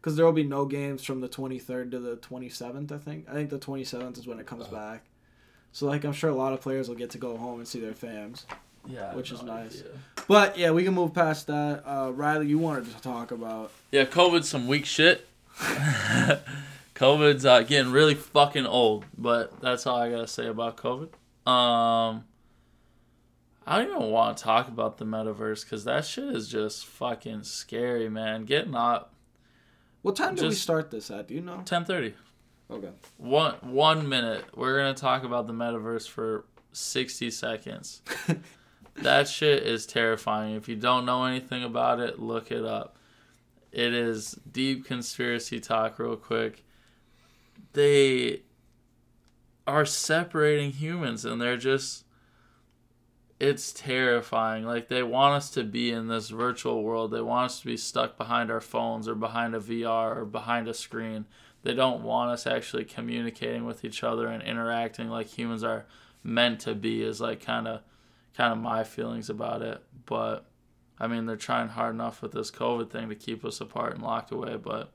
[0.00, 3.28] Because there will be no games from the 23rd to the 27th, I think.
[3.28, 5.04] I think the 27th is when it comes back.
[5.72, 7.78] So, like, I'm sure a lot of players will get to go home and see
[7.80, 8.44] their fams.
[8.88, 9.80] Yeah, Which is nice.
[9.80, 9.92] idea.
[10.26, 11.82] But yeah, we can move past that.
[11.86, 13.70] Uh, Riley, you wanted to talk about.
[13.92, 15.26] Yeah, COVID's some weak shit.
[16.98, 21.10] COVID's uh, getting really fucking old, but that's all I gotta say about COVID.
[21.48, 22.24] Um,
[23.64, 27.44] I don't even want to talk about the metaverse because that shit is just fucking
[27.44, 28.46] scary, man.
[28.46, 29.14] Getting up
[30.02, 31.28] What time do we start this at?
[31.28, 31.62] Do you know?
[31.64, 32.14] ten thirty.
[32.68, 32.90] Okay.
[33.16, 34.44] One one minute.
[34.56, 38.02] We're gonna talk about the metaverse for sixty seconds.
[38.96, 40.56] that shit is terrifying.
[40.56, 42.96] If you don't know anything about it, look it up.
[43.70, 46.64] It is deep conspiracy talk, real quick.
[47.78, 48.42] They
[49.68, 52.04] are separating humans, and they're just.
[53.38, 54.64] It's terrifying.
[54.64, 57.12] Like, they want us to be in this virtual world.
[57.12, 60.66] They want us to be stuck behind our phones or behind a VR or behind
[60.66, 61.24] a screen.
[61.62, 65.86] They don't want us actually communicating with each other and interacting like humans are
[66.24, 67.82] meant to be, is like kind of
[68.36, 69.84] kind of my feelings about it.
[70.04, 70.46] But
[70.98, 74.02] I mean, they're trying hard enough with this COVID thing to keep us apart and
[74.02, 74.92] locked away, but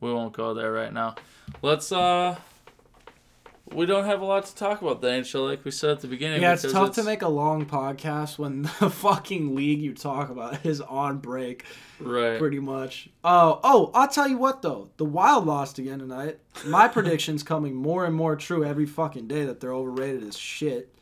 [0.00, 1.16] we won't go there right now.
[1.62, 2.36] Let's uh
[3.72, 6.08] we don't have a lot to talk about the NHL like we said at the
[6.08, 6.40] beginning.
[6.42, 10.64] Yeah, it's tough to make a long podcast when the fucking league you talk about
[10.66, 11.64] is on break,
[12.00, 12.38] right.
[12.38, 13.08] pretty much.
[13.24, 16.38] Oh, oh, I'll tell you what though, the Wild lost again tonight.
[16.66, 20.94] My prediction's coming more and more true every fucking day that they're overrated as shit.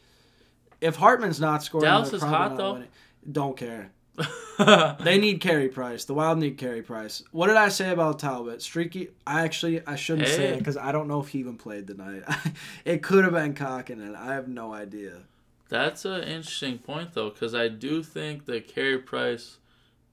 [0.80, 2.74] If Hartman's not scoring, Dallas is hot, though.
[2.74, 2.88] winning.
[3.30, 3.92] Don't care.
[5.00, 6.04] They need Carey Price.
[6.06, 7.22] The Wild need Carey Price.
[7.30, 8.62] What did I say about Talbot?
[8.62, 9.08] Streaky.
[9.26, 10.54] I actually I shouldn't say Hey.
[10.54, 12.22] it because I don't know if he even played tonight.
[12.84, 14.16] it could have been Kähkönen.
[14.16, 15.22] I have no idea.
[15.68, 19.58] That's an interesting point though, because I do think that Carey Price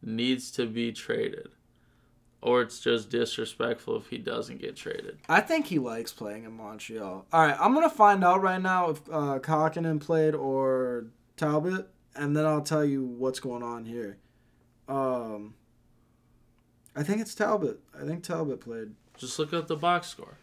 [0.01, 1.49] needs to be traded,
[2.41, 5.20] or it's just disrespectful if he doesn't get traded.
[5.30, 7.26] I think he likes playing in Montreal.
[7.32, 9.39] All right, I'm gonna find out right now if uh,
[9.99, 11.06] played or
[11.38, 14.18] Talbot, and then I'll tell you what's going on here.
[14.88, 15.55] Um,
[16.95, 17.80] I think it's Talbot.
[17.99, 18.91] I think Talbot played.
[19.18, 20.38] Just look at the box score.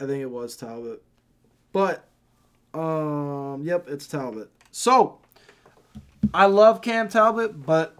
[0.00, 1.02] I think it was Talbot.
[1.72, 2.08] But
[2.74, 4.50] um yep, it's Talbot.
[4.70, 5.18] So
[6.34, 7.96] I love Cam Talbot, but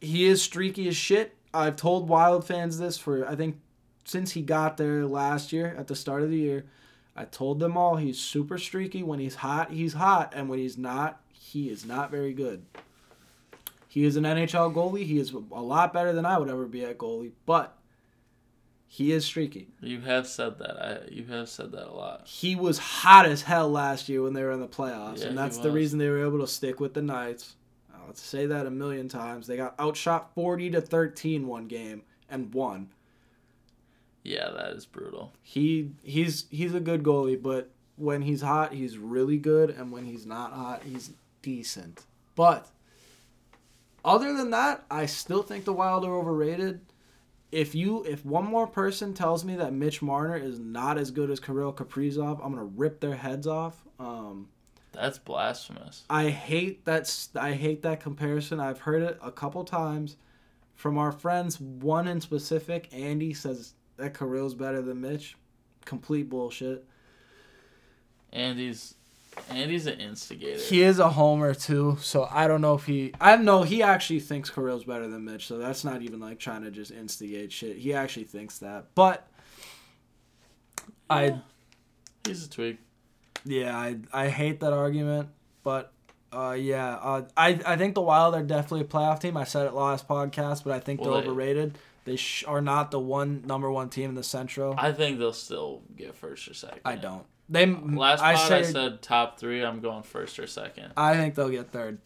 [0.00, 1.34] he is streaky as shit.
[1.54, 3.60] I've told Wild fans this for I think
[4.04, 6.66] since he got there last year at the start of the year.
[7.16, 9.02] I told them all he's super streaky.
[9.02, 12.64] When he's hot, he's hot, and when he's not, he is not very good.
[13.88, 15.06] He is an NHL goalie.
[15.06, 17.78] He is a lot better than I would ever be at goalie, but
[18.86, 19.68] he is streaky.
[19.80, 20.76] You have said that.
[20.82, 22.26] I you have said that a lot.
[22.26, 25.38] he was hot as hell last year when they were in the playoffs, Yeah, and
[25.38, 27.56] that's the reason they were able to stick with the Knights.
[27.94, 29.46] I'll say that a million times.
[29.46, 32.90] They got outshot forty to thirteen one game and won.
[34.26, 35.32] Yeah, that is brutal.
[35.40, 40.04] He he's he's a good goalie, but when he's hot, he's really good, and when
[40.04, 41.12] he's not hot, he's
[41.42, 42.04] decent.
[42.34, 42.66] But
[44.04, 46.80] other than that, I still think the Wild are overrated.
[47.52, 51.30] If you if one more person tells me that Mitch Marner is not as good
[51.30, 53.84] as Kirill Kaprizov, I'm gonna rip their heads off.
[54.00, 54.48] Um,
[54.92, 56.02] That's blasphemous.
[56.10, 57.28] I hate that.
[57.36, 58.58] I hate that comparison.
[58.58, 60.16] I've heard it a couple times
[60.74, 61.60] from our friends.
[61.60, 65.36] One in specific, Andy says that Kirill's better than Mitch.
[65.84, 66.84] Complete bullshit.
[68.32, 68.94] Andy's
[69.50, 70.58] Andy's an instigator.
[70.60, 73.12] He is a homer too, so I don't know if he.
[73.20, 76.62] I know he actually thinks Kirill's better than Mitch, so that's not even like trying
[76.64, 77.76] to just instigate shit.
[77.76, 79.26] He actually thinks that, but
[81.08, 81.40] I
[82.26, 82.78] He's a twig.
[83.44, 85.28] Yeah, I I hate that argument,
[85.62, 85.92] but
[86.32, 89.36] uh, yeah, uh, I I think the Wild are definitely a playoff team.
[89.36, 91.78] I said it last podcast, but I think Well, they're they- overrated.
[92.06, 94.74] They sh- are not the one number one team in the Central.
[94.78, 96.80] I, think they'll still get first or second.
[96.84, 97.26] I don't.
[97.48, 99.62] They Last I pod say I said top three.
[99.64, 100.92] I'm going first or second.
[100.96, 101.98] I think they'll get third.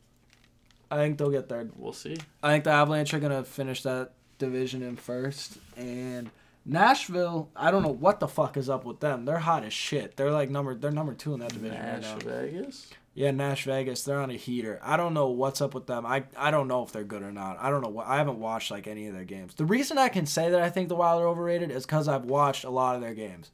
[0.91, 1.73] I think they'll get third.
[1.77, 2.17] We'll see.
[2.43, 6.31] I think the Avalanche are gonna finish that division in first, and
[6.65, 7.49] Nashville.
[7.55, 9.25] I don't know what the fuck is up with them.
[9.25, 10.17] They're hot as shit.
[10.17, 10.75] They're like number.
[10.75, 12.17] They're number two in that division right now.
[12.17, 12.89] Vegas.
[13.13, 14.79] Yeah, Nash Vegas, they're on a heater.
[14.83, 16.07] I don't know what's up with them.
[16.07, 17.59] I, I don't know if they're good or not.
[17.61, 19.55] I don't know what I haven't watched like any of their games.
[19.55, 22.25] The reason I can say that I think the Wild are overrated is because I've
[22.25, 23.51] watched a lot of their games.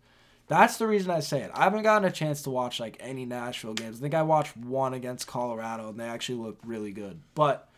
[0.48, 1.50] That's the reason I say it.
[1.54, 3.98] I haven't gotten a chance to watch like any Nashville games.
[3.98, 7.20] I think I watched one against Colorado and they actually looked really good.
[7.34, 7.68] But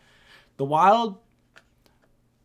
[0.57, 1.17] the Wild,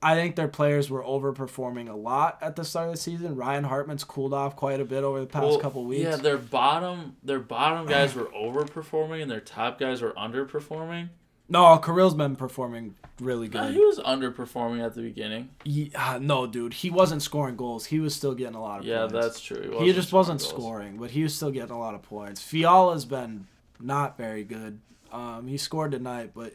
[0.05, 3.37] I think their players were overperforming a lot at the start of the season.
[3.37, 6.03] Ryan Hartman's cooled off quite a bit over the past Well, couple weeks.
[6.03, 11.09] Yeah, their bottom their bottom guys were overperforming and their top guys were underperforming.
[11.49, 13.73] no, Kirill's been performing really good.
[13.75, 15.49] he was underperforming at the beginning.
[15.65, 17.87] Yeah, no, dude, he wasn't scoring goals.
[17.87, 19.13] He was still getting a lot of Yeah, points.
[19.15, 19.77] that's true.
[19.81, 20.51] he just wasn't goals.
[20.51, 22.43] scoring, but he was still getting a lot of points.
[22.43, 23.47] Fiala's been
[23.81, 24.81] not very good.
[25.13, 26.55] Um, he scored tonight, but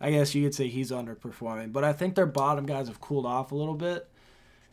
[0.00, 1.72] I guess you could say he's underperforming.
[1.72, 4.08] But I think their bottom guys have cooled off a little bit,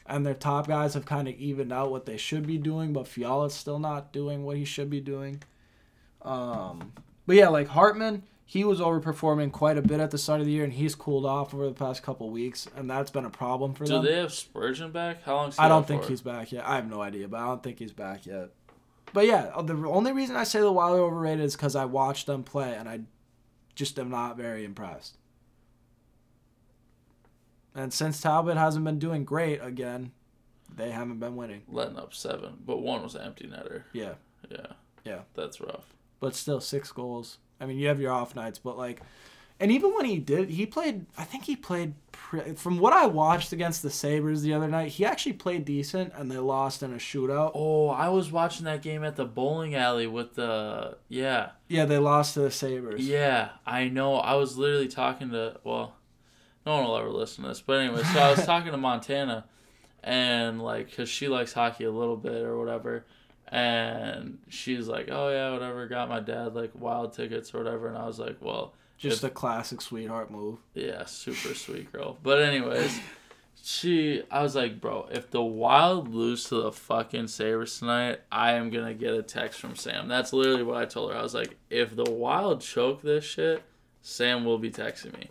[0.05, 2.93] and their top guys have kind of evened out what they should be doing.
[2.93, 5.43] But Fiala's still not doing what he should be doing.
[6.21, 6.93] Um,
[7.25, 10.53] but yeah, like Hartman, he was overperforming quite a bit at the start of the
[10.53, 13.73] year, and he's cooled off over the past couple weeks, and that's been a problem
[13.73, 14.03] for Do them.
[14.03, 15.23] Do they have Spurgeon back?
[15.23, 15.53] How long?
[15.59, 16.65] I don't think he's back yet.
[16.65, 18.49] I have no idea, but I don't think he's back yet.
[19.13, 22.25] But yeah, the only reason I say the Wild are overrated is because I watched
[22.25, 23.01] them play and I
[23.78, 25.17] just am not very impressed.
[27.75, 30.11] And since Talbot hasn't been doing great again,
[30.75, 31.61] they haven't been winning.
[31.67, 33.84] letting up seven, but one was empty netter.
[33.93, 34.15] Yeah,
[34.49, 34.73] Yeah,
[35.05, 35.21] Yeah.
[35.36, 35.93] that's rough.
[36.19, 37.38] but still six goals.
[37.61, 39.01] I mean, you have your off nights, but like,
[39.60, 41.05] and even when he did, he played.
[41.18, 41.95] I think he played.
[42.55, 46.30] From what I watched against the Sabres the other night, he actually played decent, and
[46.30, 47.51] they lost in a shootout.
[47.55, 51.51] Oh, I was watching that game at the bowling alley with the yeah.
[51.70, 53.08] Yeah, they lost to the Sabres.
[53.08, 54.16] Yeah, I know.
[54.16, 55.95] I was literally talking to well,
[56.66, 59.45] no one will ever listen to this, but anyway, so I was talking to Montana,
[60.03, 63.05] and like, cause she likes hockey a little bit or whatever,
[63.47, 65.88] and she's like, oh yeah, whatever.
[65.88, 69.30] Got my dad like wild tickets or whatever, and I was like, well, Just a
[69.30, 70.58] classic sweetheart move.
[70.74, 72.18] yeah, super sweet girl.
[72.24, 73.00] But anyways,
[73.64, 78.54] she, I was like, bro, if the Wild lose to the fucking Sabres tonight, I
[78.54, 80.08] am gonna get a text from Sam.
[80.08, 81.18] That's literally what I told her.
[81.18, 83.64] I was like, if the Wild choke this shit,
[84.02, 85.30] Sam will be texting me.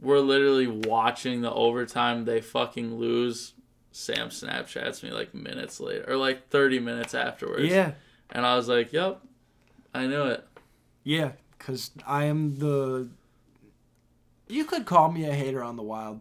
[0.00, 2.24] We're literally watching the overtime.
[2.24, 3.54] They fucking lose.
[3.94, 7.70] Sam Snapchats me like minutes later, or like thirty minutes afterwards.
[7.70, 7.92] Yeah,
[8.30, 9.20] and I was like, "Yep,
[9.92, 10.44] I knew it."
[11.04, 13.08] yeah, because I am the.
[14.48, 16.20] You could call me a hater on the Wild.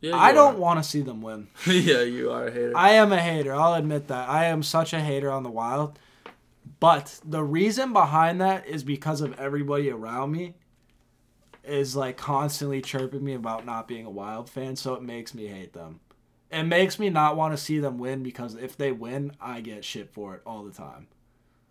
[0.00, 1.48] Yeah, I don't want to see them win.
[1.66, 2.76] yeah, you are a hater.
[2.76, 3.54] I am a hater.
[3.54, 4.28] I'll admit that.
[4.28, 5.98] I am such a hater on the Wild.
[6.80, 10.54] But the reason behind that is because of everybody around me
[11.62, 15.46] is like constantly chirping me about not being a Wild fan, so it makes me
[15.46, 16.00] hate them.
[16.50, 19.84] It makes me not want to see them win because if they win, I get
[19.84, 21.06] shit for it all the time.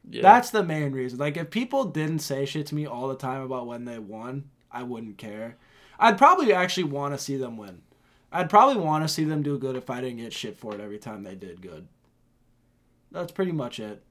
[0.09, 0.21] Yeah.
[0.21, 1.19] That's the main reason.
[1.19, 4.49] Like if people didn't say shit to me all the time about when they won,
[4.71, 5.57] I wouldn't care.
[5.99, 7.81] I'd probably actually want to see them win.
[8.31, 10.81] I'd probably want to see them do good if I didn't get shit for it
[10.81, 11.87] every time they did good.
[13.11, 14.01] That's pretty much it.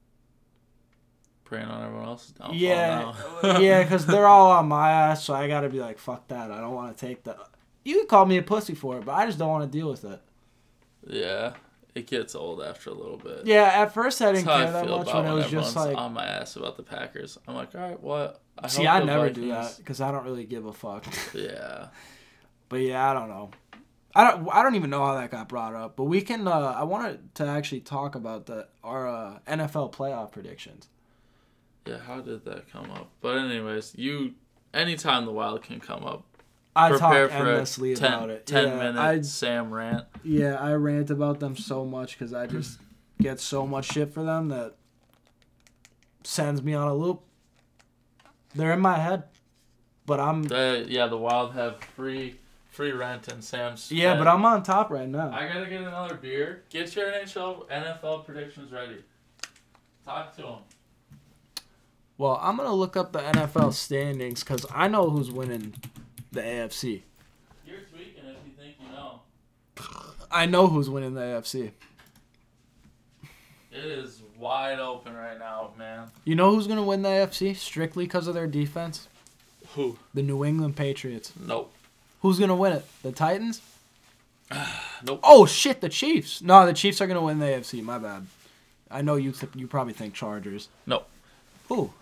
[1.44, 3.58] preying on everyone else's downfall oh, yeah, now.
[3.58, 6.52] yeah, because they're all on my ass, so I gotta be like, fuck that.
[6.52, 7.36] I don't want to take the.
[7.84, 9.90] You can call me a pussy for it, but I just don't want to deal
[9.90, 10.20] with it.
[11.04, 11.54] yeah,
[11.94, 13.46] it gets old after a little bit.
[13.46, 15.96] Yeah, at first I didn't how care I that much when it was just like.
[15.96, 17.38] on my ass about the Packers.
[17.46, 18.40] I'm like, all right, what?
[18.58, 21.04] I see, I never do that because I don't really give a fuck.
[21.34, 21.88] Yeah,
[22.68, 23.50] But yeah, I don't know.
[24.14, 24.48] I don't.
[24.52, 25.96] I don't even know how that got brought up.
[25.96, 26.46] But we can.
[26.46, 30.88] Uh, I wanted to actually talk about the our uh, NFL playoff predictions.
[31.86, 31.98] yeah.
[31.98, 33.08] How did that come up?
[33.22, 34.34] But anyways, you
[34.74, 36.26] anytime the Wild can come up,
[36.74, 38.46] I prepare talk endlessly 10, about it.
[38.46, 40.06] 10 yeah, minute I, Sam rant.
[40.24, 42.78] yeah, I rant about them so much because I just
[43.20, 44.74] get so much shit for them that
[46.24, 47.22] sends me on a loop.
[48.54, 49.24] They're in my head,
[50.06, 50.44] but I'm.
[50.44, 52.36] The, yeah, the Wild have free
[52.70, 53.92] free rent and Sam's.
[53.92, 55.30] Yeah, but I'm on top right now.
[55.30, 56.64] I gotta get another beer.
[56.70, 59.04] Get your NHL NFL predictions ready.
[60.04, 60.58] Talk to him.
[62.16, 65.74] Well, I'm gonna look up the NFL standings because I know who's winning
[66.32, 67.02] the AFC.
[67.66, 69.20] You're tweaking if you think you know.
[70.30, 71.70] I know who's winning the AFC.
[73.70, 76.08] It is wide open right now, man.
[76.24, 79.08] You know who's gonna win the AFC strictly because of their defense?
[79.74, 79.98] Who?
[80.12, 81.32] The New England Patriots.
[81.40, 81.72] Nope.
[82.20, 82.84] Who's gonna win it?
[83.02, 83.60] The Titans?
[85.04, 85.18] Nope.
[85.24, 86.42] Oh shit, the Chiefs.
[86.42, 87.82] No, the Chiefs are gonna win the AFC.
[87.82, 88.24] My bad.
[88.88, 89.32] I know you.
[89.32, 90.68] Th- you probably think Chargers.
[90.86, 91.08] Nope.
[91.68, 91.92] Who?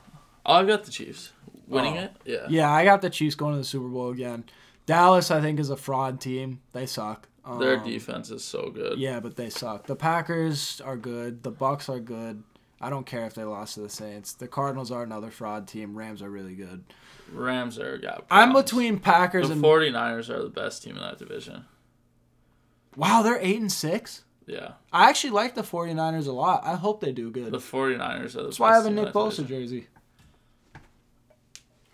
[0.45, 1.33] I got the Chiefs
[1.71, 2.03] winning Oh.
[2.03, 2.13] it.
[2.25, 2.47] Yeah.
[2.49, 4.45] Yeah, I got the Chiefs going to the Super Bowl again.
[4.87, 6.61] Dallas, I think, is a fraud team.
[6.73, 7.29] They suck.
[7.59, 8.99] Their Um, defense is so good.
[8.99, 9.87] Yeah, but they suck.
[9.87, 11.43] The Packers are good.
[11.43, 12.43] The Bucks are good.
[12.81, 14.33] I don't care if they lost to the Saints.
[14.35, 15.97] The Cardinals are another fraud team.
[15.97, 16.85] Rams are really good.
[17.33, 18.25] Rams are got.
[18.31, 21.65] I'm between Packers the and 49ers are the best team in that division.
[22.97, 24.25] Wow, they're 8 and 6.
[24.47, 26.63] Yeah, I actually like the 49ers a lot.
[26.65, 27.53] I hope they do good.
[27.53, 29.87] the 49ers are the That's why I have a Nick Bosa jersey.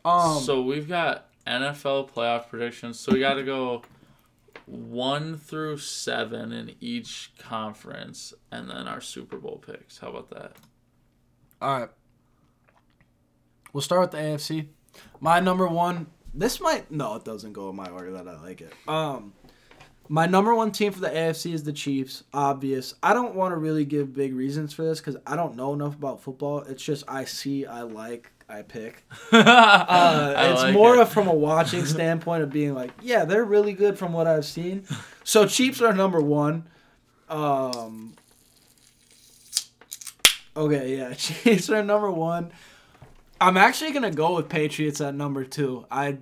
[0.07, 2.99] Um so we've got NFL playoff predictions.
[2.99, 3.83] So we got to go
[4.67, 9.99] one through seven in each conference, and then our Super Bowl picks.
[9.99, 10.53] How about that?
[11.63, 11.89] All right.
[13.73, 14.69] We'll start with the AFC.
[15.21, 16.09] My number one.
[16.35, 18.73] This might no, it doesn't go in my order that I like it.
[18.87, 19.33] Um,
[20.09, 22.25] my number one team for the AFC is the Chiefs.
[22.35, 22.95] Obvious.
[23.03, 25.95] I don't want to really give big reasons for this because I don't know enough
[25.95, 26.61] about football.
[26.61, 29.05] It's just I see, I like, I pick.
[29.33, 31.01] Uh, I it's like more it.
[31.01, 34.45] of from a watching standpoint of being like, yeah, they're really good from what I've
[34.45, 34.85] seen.
[35.25, 36.65] So Chiefs are number one.
[37.29, 38.15] Um.
[40.57, 42.53] Okay, yeah, Chiefs are number one.
[43.41, 45.85] I'm actually gonna go with Patriots at number two.
[45.91, 46.19] I,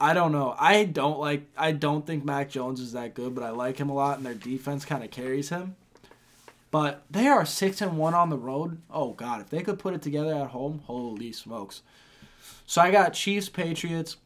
[0.00, 0.54] I don't know.
[0.58, 1.46] I don't like.
[1.56, 4.26] I don't think Mac Jones is that good, but I like him a lot, and
[4.26, 5.76] their defense kind of carries him.
[6.70, 8.82] But they are six and one on the road.
[8.90, 11.82] Oh God, if they could put it together at home, holy smokes!
[12.66, 14.18] So I got Chiefs, Patriots.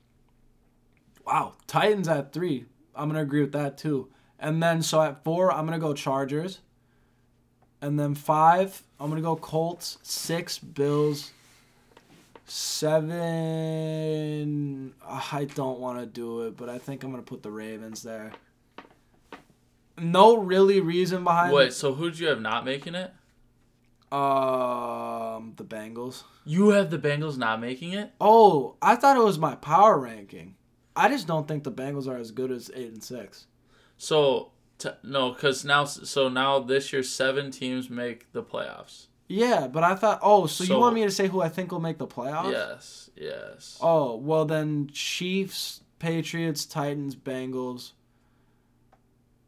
[1.25, 2.65] Wow, Titans at three.
[2.95, 4.09] I'm gonna agree with that too.
[4.39, 6.59] And then so at four, I'm gonna go Chargers.
[7.81, 9.99] And then five, I'm gonna go Colts.
[10.03, 11.31] Six, Bills.
[12.45, 13.13] Seven,
[15.07, 18.33] I don't want to do it, but I think I'm gonna put the Ravens there.
[20.03, 23.13] No really reason behind Wait, so who'd you have not making it?
[24.13, 26.25] Um, the Bengals.
[26.45, 28.13] You have the Bengals not making it?
[28.21, 30.57] Oh, I thought it was my power ranking.
[30.95, 33.47] I just don't think the Bengals are as good as eight and six.
[33.97, 39.07] So t- no, because now so now this year seven teams make the playoffs.
[39.29, 40.19] Yeah, but I thought.
[40.23, 42.53] Oh, so, you want me to say who I think will make the playoffs?
[42.53, 43.79] Yes, yes.
[43.81, 47.93] Oh well, then Chiefs, Patriots, Titans, Bengals,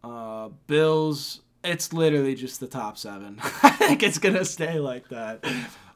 [0.04, 1.40] uh, Bills.
[1.62, 3.38] It's literally just the top seven.
[3.62, 5.44] I think it's gonna stay like that.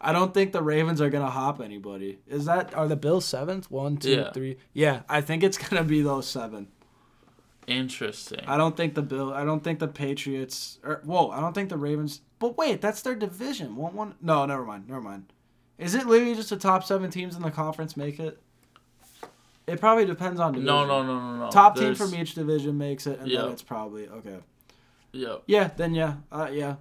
[0.00, 2.18] I don't think the Ravens are gonna hop anybody.
[2.26, 3.70] Is that are the Bills seventh?
[3.70, 4.56] One, two, three.
[4.72, 4.92] Yeah.
[4.92, 6.68] Yeah, I think it's gonna be those seven.
[7.66, 8.40] Interesting.
[8.46, 9.34] I don't think the Bill.
[9.34, 10.78] I don't think the Patriots.
[10.82, 12.22] Or, whoa, I don't think the Ravens.
[12.38, 13.76] But wait, that's their division.
[13.76, 14.14] Won't one?
[14.22, 14.88] No, never mind.
[14.88, 15.32] Never mind.
[15.76, 18.40] Is it literally just the top seven teams in the conference make it?
[19.68, 20.66] It probably depends on division.
[20.66, 21.50] no, no, no, no, no.
[21.50, 23.42] Top team from each division makes it, and Yeah.
[23.42, 24.38] then it's probably okay.
[25.12, 25.42] Yep.
[25.46, 26.76] Yeah, then yeah, uh, yeah.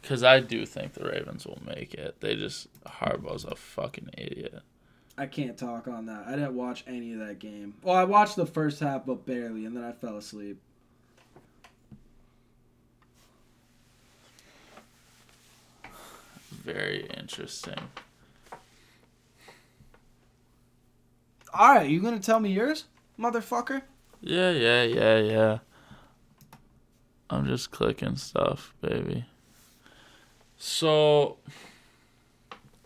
[0.00, 2.20] Because I do think the Ravens will make it.
[2.20, 4.60] They just Harbaugh's a fucking idiot.
[5.18, 6.24] I can't talk on that.
[6.26, 7.74] I didn't watch any of that game.
[7.82, 10.60] Well, I watched the first half, but barely, and then I fell asleep.
[16.50, 17.78] Very interesting.
[21.58, 22.84] All right, you gonna tell me yours,
[23.18, 23.80] motherfucker?
[24.20, 25.58] Yeah, yeah, yeah, yeah.
[27.30, 29.24] I'm just clicking stuff, baby.
[30.58, 31.38] So,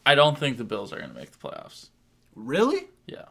[0.07, 1.89] I don't think the Bills are to make the playoffs.
[2.37, 2.89] Really?
[3.07, 3.27] Yeah.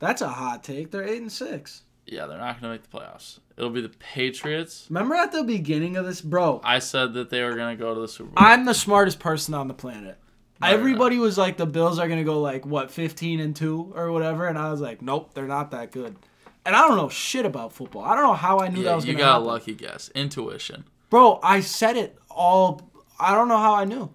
[0.00, 0.90] That's a hot take.
[0.90, 1.84] They're eight and six.
[2.06, 3.38] Yeah, they're not to make the playoffs.
[3.56, 4.86] It'll be the Patriots.
[4.90, 6.60] Remember at the beginning of this, bro?
[6.62, 8.34] I said that they were to go to the Super Bowl.
[8.36, 10.18] I'm the smartest person on the planet.
[10.60, 13.54] No, you're uh, Everybody was like, the Bills are gonna go like what, 15 and
[13.54, 16.16] two or whatever, and I was like, nope, they're not that good.
[16.64, 18.04] And I don't know shit about football.
[18.04, 19.42] I don't know how I knew that yeah, was you got happen.
[19.42, 20.10] a lucky guess.
[20.14, 20.84] Intuition.
[21.10, 22.90] Bro, I said it all.
[23.18, 24.10] I don't know how I knew.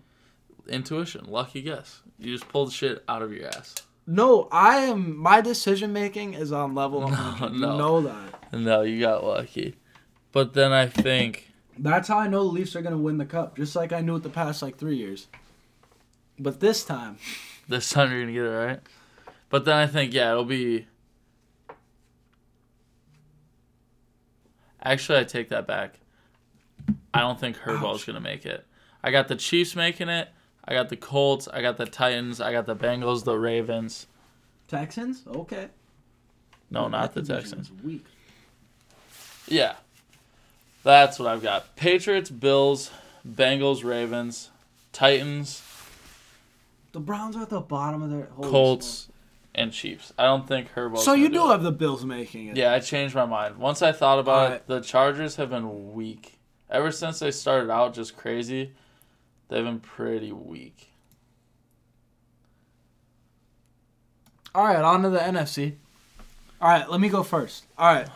[0.67, 1.25] Intuition.
[1.25, 2.01] Lucky guess.
[2.19, 3.75] You just pulled shit out of your ass.
[4.05, 5.17] No, I am.
[5.17, 7.53] My decision making is on level 100.
[7.59, 7.71] no.
[7.71, 8.53] You know that.
[8.53, 9.75] No, you got lucky.
[10.31, 13.57] But then I think That's how I know the Leafs are gonna win the cup.
[13.57, 15.27] Just like I knew it the past like three years.
[16.39, 17.17] But this time,
[17.67, 18.79] this time you're gonna get it right.
[19.49, 20.87] But then I think yeah, it'll be.
[24.83, 25.99] Actually, I take that back.
[27.13, 28.07] I don't think Harbaugh's Ouch.
[28.07, 28.65] gonna make it.
[29.03, 30.29] I got the Chiefs making it.
[30.65, 31.47] I got the Colts.
[31.47, 32.41] I got the Titans.
[32.41, 33.23] I got the Bengals.
[33.23, 34.07] The Ravens.
[34.67, 35.67] Texans, okay.
[36.71, 37.71] No, not the Texans.
[37.83, 38.03] Weak.
[39.47, 39.75] Yeah,
[40.83, 41.75] that's what I've got.
[41.75, 42.89] Patriots, Bills,
[43.27, 44.49] Bengals, Ravens,
[44.91, 45.61] Titans,
[46.93, 49.09] The Browns are at the bottom of their holy Colts,
[49.55, 50.13] and Chiefs.
[50.17, 51.03] I don't think Harbaugh's.
[51.03, 51.51] So you do do it.
[51.51, 52.57] have the Bills making it.
[52.57, 53.57] Yeah, I changed my mind.
[53.57, 54.53] Once I thought about Alright.
[54.53, 56.39] it, the Chargers have been weak.
[56.69, 58.73] Ever since they started out just crazy,
[59.49, 60.89] they've been pretty weak.
[64.55, 65.75] All right, on to the NFC.
[66.61, 67.65] All right, let me go first.
[67.77, 68.07] All right.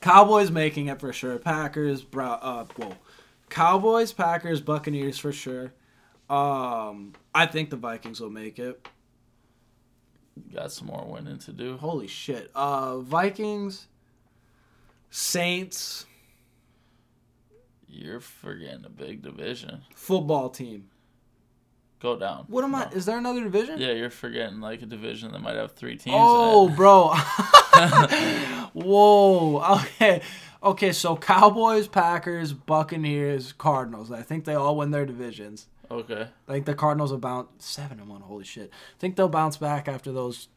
[0.00, 1.38] Cowboys making it for sure.
[1.38, 2.94] Packers, bro, uh, whoa.
[3.48, 5.72] Cowboys, Packers, Buccaneers for sure.
[6.28, 8.88] Um, I think the Vikings will make it.
[10.52, 11.76] Got some more winning to do.
[11.76, 12.50] Holy shit.
[12.52, 13.86] Uh, Vikings,
[15.08, 16.04] Saints,
[17.86, 19.82] You're forgetting a big division.
[19.94, 20.88] football team.
[22.00, 22.44] Go down.
[22.48, 22.88] What am I?
[22.90, 23.78] Is there another division?
[23.78, 26.16] Yeah, you're forgetting like a division that might have three teams.
[26.18, 27.08] Oh, bro.
[28.72, 29.60] Whoa.
[29.80, 30.22] Okay.
[30.60, 34.10] Okay, so Cowboys, Packers, Buccaneers, Cardinals.
[34.10, 35.68] I think they all win their divisions.
[35.90, 36.26] Okay.
[36.48, 38.20] I think the Cardinals will bounce seven and one.
[38.20, 38.70] Holy shit!
[38.70, 40.48] I think they'll bounce back after those.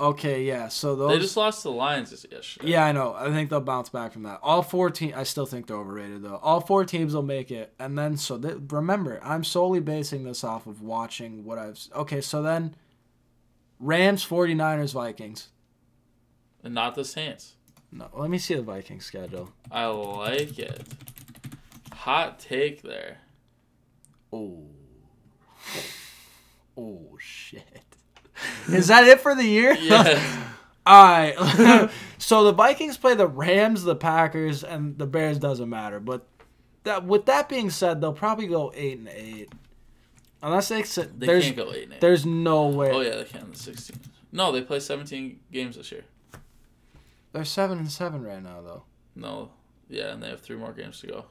[0.00, 0.68] Okay, yeah.
[0.68, 1.12] So those.
[1.12, 2.68] They just lost to the Lions this yesterday.
[2.68, 3.14] yeah, I know.
[3.14, 4.40] I think they'll bounce back from that.
[4.42, 5.14] All four teams.
[5.14, 6.40] I still think they're overrated though.
[6.42, 10.44] All four teams will make it, and then so th- remember, I'm solely basing this
[10.44, 11.78] off of watching what I've.
[11.94, 12.74] Okay, so then.
[13.80, 15.48] Rams, 49ers, Vikings.
[16.62, 17.56] And not the Saints.
[17.92, 19.50] No, let me see the Vikings schedule.
[19.70, 20.80] I like it.
[21.92, 23.18] Hot take there.
[24.34, 24.62] Oh.
[26.76, 27.62] Oh shit.
[28.68, 29.74] Is that it for the year?
[29.80, 30.44] Yes.
[30.86, 31.90] All right.
[32.18, 35.98] so the Vikings play the Rams, the Packers, and the Bears doesn't matter.
[35.98, 36.26] But
[36.82, 39.50] that with that being said, they'll probably go eight and eight,
[40.42, 42.00] unless they s- They there's can't go eight and eight.
[42.02, 43.52] there's no way Oh yeah, they can.
[43.52, 43.98] The sixteen.
[44.30, 46.04] No, they play seventeen games this year.
[47.32, 48.82] they're seven and seven right now though.
[49.16, 49.52] No.
[49.88, 51.24] Yeah, and they have three more games to go.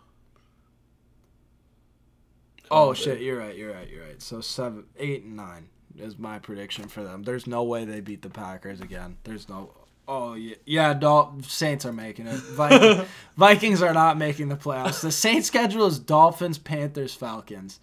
[2.71, 4.21] Oh shit, you're right, you're right, you're right.
[4.21, 7.23] So seven, eight, and nine is my prediction for them.
[7.23, 9.17] There's no way they beat the Packers again.
[9.23, 9.73] There's no.
[10.07, 10.93] Oh yeah, yeah.
[10.93, 12.35] Dol- Saints are making it.
[12.35, 13.07] Vikings,
[13.37, 15.01] Vikings are not making the playoffs.
[15.01, 17.79] The Saints schedule is Dolphins, Panthers, Falcons.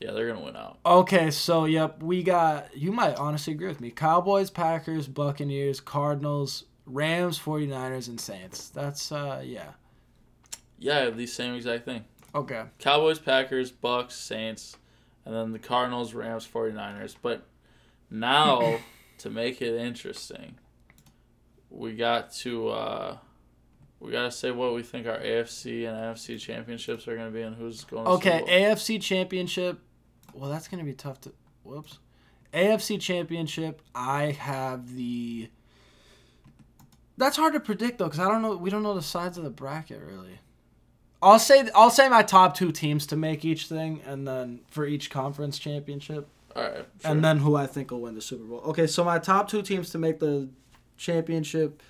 [0.00, 0.78] Yeah, they're gonna win out.
[0.84, 2.76] Okay, so yep, we got.
[2.76, 3.90] You might honestly agree with me.
[3.90, 8.68] Cowboys, Packers, Buccaneers, Cardinals, Rams, 49ers, and Saints.
[8.68, 9.72] That's uh yeah.
[10.78, 12.04] Yeah, the same exact thing.
[12.34, 12.64] Okay.
[12.78, 14.76] Cowboys, Packers, Bucks, Saints,
[15.24, 17.14] and then the Cardinals, Rams, 49ers.
[17.20, 17.46] But
[18.10, 18.78] now
[19.18, 20.56] to make it interesting,
[21.70, 23.16] we got to uh
[24.00, 27.32] we got to say what we think our AFC and NFC championships are going to
[27.32, 29.78] be and who's going to Okay, AFC Championship.
[30.34, 31.32] Well, that's going to be tough to.
[31.62, 32.00] Whoops.
[32.52, 35.48] AFC Championship, I have the.
[37.16, 38.56] That's hard to predict though, because I don't know.
[38.56, 40.38] We don't know the sides of the bracket really.
[41.24, 44.84] I'll say I'll say my top two teams to make each thing, and then for
[44.86, 46.74] each conference championship, All right.
[46.74, 46.84] Sure.
[47.10, 48.60] and then who I think will win the Super Bowl.
[48.66, 50.48] Okay, so my top two teams to make the
[50.98, 51.82] championship,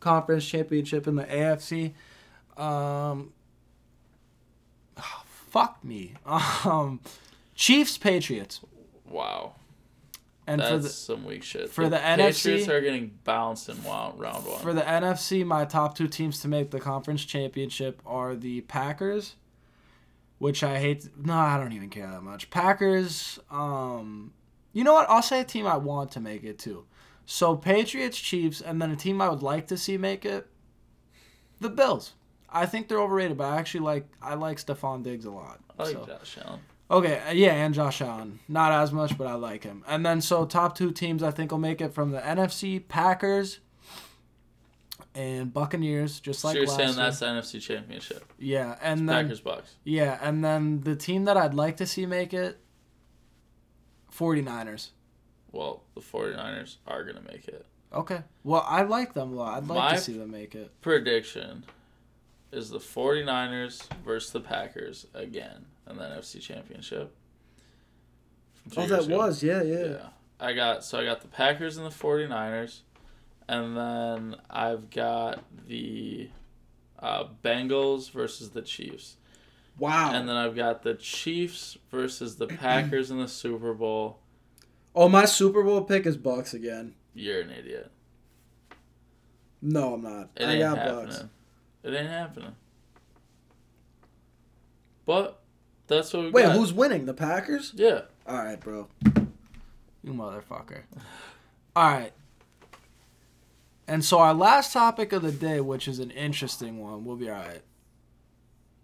[0.00, 1.92] conference championship in the AFC.
[2.56, 3.32] Um,
[5.24, 6.14] fuck me.
[6.64, 7.00] Um,
[7.54, 8.60] Chiefs, Patriots,
[9.08, 9.54] wow.
[10.48, 11.68] And That's for the some weak shit.
[11.68, 14.60] for the Patriots NFC are getting bounced in round, round one.
[14.60, 19.36] for the NFC, my top two teams to make the conference championship are the Packers,
[20.38, 21.06] which I hate.
[21.22, 22.48] No, I don't even care that much.
[22.48, 23.38] Packers.
[23.50, 24.32] Um,
[24.72, 25.10] you know what?
[25.10, 26.86] I'll say a team I want to make it too.
[27.26, 30.46] So Patriots, Chiefs, and then a team I would like to see make it.
[31.60, 32.14] The Bills.
[32.48, 35.60] I think they're overrated, but I actually like I like Stefon Diggs a lot.
[35.78, 36.06] I like so.
[36.06, 36.60] Josh Allen.
[36.90, 38.38] Okay, uh, yeah, and Josh Allen.
[38.48, 39.84] Not as much, but I like him.
[39.86, 43.60] And then so top two teams I think will make it from the NFC: Packers
[45.14, 46.96] and Buccaneers, just like so you're last saying year.
[46.96, 48.32] that's the NFC championship.
[48.38, 49.74] yeah, and then Packers, Bucks.
[49.84, 52.58] yeah, and then the team that I'd like to see make it,
[54.16, 54.88] 49ers.
[55.52, 57.66] Well, the 49ers are going to make it.
[57.92, 59.56] Okay, well I like them a lot.
[59.56, 60.70] I'd like My- to see them make it.
[60.82, 61.64] prediction
[62.52, 67.14] is the 49ers versus the Packers again in the NFC Championship.
[68.76, 69.22] Oh, that ago.
[69.22, 69.96] Oh, yeah, Yeah.
[70.40, 72.82] I got so I got the Packers and the 49ers
[73.48, 76.28] and then I've got the
[76.98, 79.16] uh, Bengals versus the Chiefs.
[79.78, 80.12] Wow.
[80.12, 84.18] And then I've got the Chiefs versus the Packers in the Super Bowl.
[84.94, 86.94] oh, my Super Bowl pick is Bucks again.
[87.14, 87.90] You're an idiot.
[89.62, 90.30] No, I'm not.
[90.36, 91.30] It ain't happening.
[91.82, 92.54] It ain't happening.
[95.06, 95.40] But
[95.88, 96.56] that's what we Wait, got.
[96.56, 97.06] who's winning?
[97.06, 97.72] The Packers?
[97.74, 98.02] Yeah.
[98.26, 98.88] All right, bro.
[100.02, 100.82] You motherfucker.
[101.74, 102.12] All right.
[103.86, 107.30] And so our last topic of the day, which is an interesting one, we'll be
[107.30, 107.62] all right,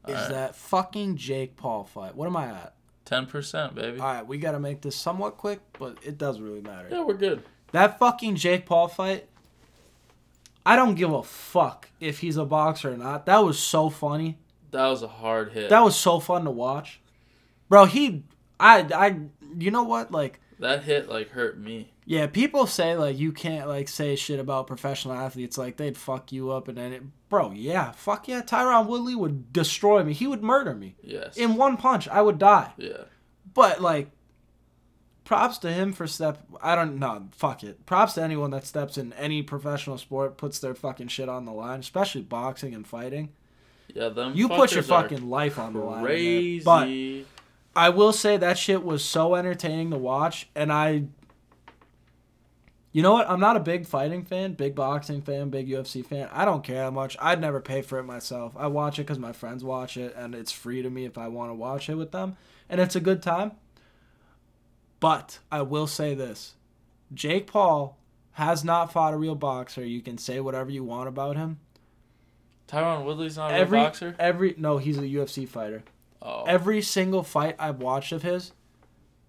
[0.09, 0.31] is Alright.
[0.31, 2.15] that fucking Jake Paul fight.
[2.15, 2.75] What am I at?
[3.05, 4.01] Ten percent, baby.
[4.01, 6.89] All right, we got to make this somewhat quick, but it doesn't really matter.
[6.91, 7.43] yeah, we're good.
[7.73, 9.27] That fucking Jake Paul fight,
[10.65, 13.27] I don't give a fuck if he's a boxer or not.
[13.27, 14.39] That was so funny.
[14.75, 15.71] That was a hard hit.
[15.71, 17.01] That was so fun to watch.
[17.69, 18.25] Bro, he
[18.61, 19.21] I I
[19.59, 20.13] you know what?
[20.13, 21.91] Like that hit like hurt me.
[22.07, 26.31] Yeah, people say like you can't like say shit about professional athletes like they'd fuck
[26.33, 30.13] you up and then it, bro, yeah, fuck yeah, Tyron Woodley would destroy me.
[30.13, 31.37] He would murder me Yes.
[31.39, 32.07] in one punch.
[32.09, 32.73] I would die.
[32.77, 33.05] yeah.
[33.55, 34.11] But like,
[35.25, 36.43] props to him for step.
[36.63, 37.29] I don't know.
[37.33, 37.87] Fuck it.
[37.87, 41.53] Props to anyone that steps in any professional sport, puts their fucking shit on the
[41.53, 43.31] line, especially boxing and fighting.
[43.95, 45.99] Yeah, them You put your fucking life on the line.
[46.01, 46.65] in crazy.
[46.65, 51.05] But I will say that shit was so entertaining to watch, and I.
[52.93, 53.29] You know what?
[53.29, 56.29] I'm not a big fighting fan, big boxing fan, big UFC fan.
[56.33, 57.17] I don't care that much.
[57.21, 58.53] I'd never pay for it myself.
[58.57, 61.27] I watch it because my friends watch it, and it's free to me if I
[61.27, 62.37] want to watch it with them,
[62.69, 63.53] and it's a good time.
[65.01, 66.55] But I will say this
[67.13, 67.99] Jake Paul
[68.33, 69.85] has not fought a real boxer.
[69.85, 71.59] You can say whatever you want about him.
[72.69, 74.17] Tyron Woodley's not a Every real boxer.
[74.19, 75.83] every no, he's a UFC fighter.
[76.23, 78.53] Oh, Every single fight I've watched of his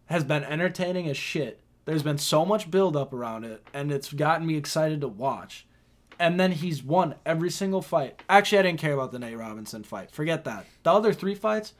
[0.05, 1.59] has been entertaining as shit.
[1.85, 5.67] There's been so much build up around it, and it's gotten me excited to watch.
[6.17, 8.23] And then he's won every single fight.
[8.29, 10.11] Actually, I didn't care about the Nate Robinson fight.
[10.11, 10.65] Forget that.
[10.83, 11.73] The other three fights,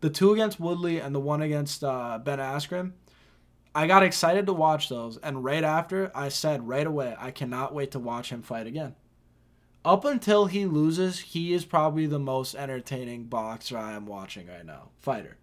[0.00, 2.92] the two against Woodley and the one against uh, Ben Askren,
[3.74, 5.18] I got excited to watch those.
[5.18, 8.94] And right after, I said right away, I cannot wait to watch him fight again.
[9.84, 14.64] Up until he loses, he is probably the most entertaining boxer I am watching right
[14.64, 14.90] now.
[15.00, 15.38] Fighter.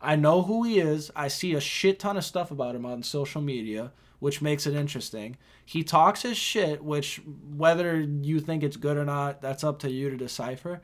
[0.00, 1.10] I know who he is.
[1.14, 4.74] I see a shit ton of stuff about him on social media, which makes it
[4.74, 5.36] interesting.
[5.64, 7.22] He talks his shit, which
[7.56, 10.82] whether you think it's good or not, that's up to you to decipher.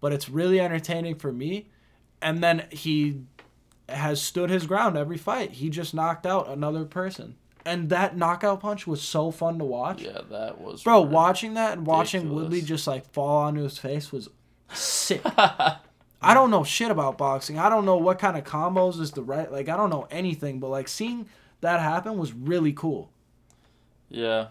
[0.00, 1.68] But it's really entertaining for me.
[2.22, 3.22] And then he
[3.88, 5.52] has stood his ground every fight.
[5.52, 7.36] He just knocked out another person.
[7.66, 10.02] And that knockout punch was so fun to watch.
[10.02, 12.34] yeah, that was Bro, rid- watching that and watching.
[12.34, 14.28] Woodley just like fall onto his face was
[14.72, 15.22] sick.
[16.26, 17.58] I don't know shit about boxing.
[17.58, 20.58] I don't know what kind of combos is the right like I don't know anything,
[20.58, 21.26] but like seeing
[21.60, 23.10] that happen was really cool.
[24.10, 24.48] Yeah,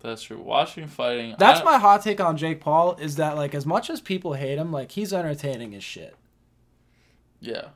[0.00, 0.40] that's true.
[0.40, 1.34] Watching fighting.
[1.38, 4.58] That's my hot take on Jake Paul is that like as much as people hate
[4.58, 6.16] him, like he's entertaining as shit.
[7.40, 7.68] Yeah,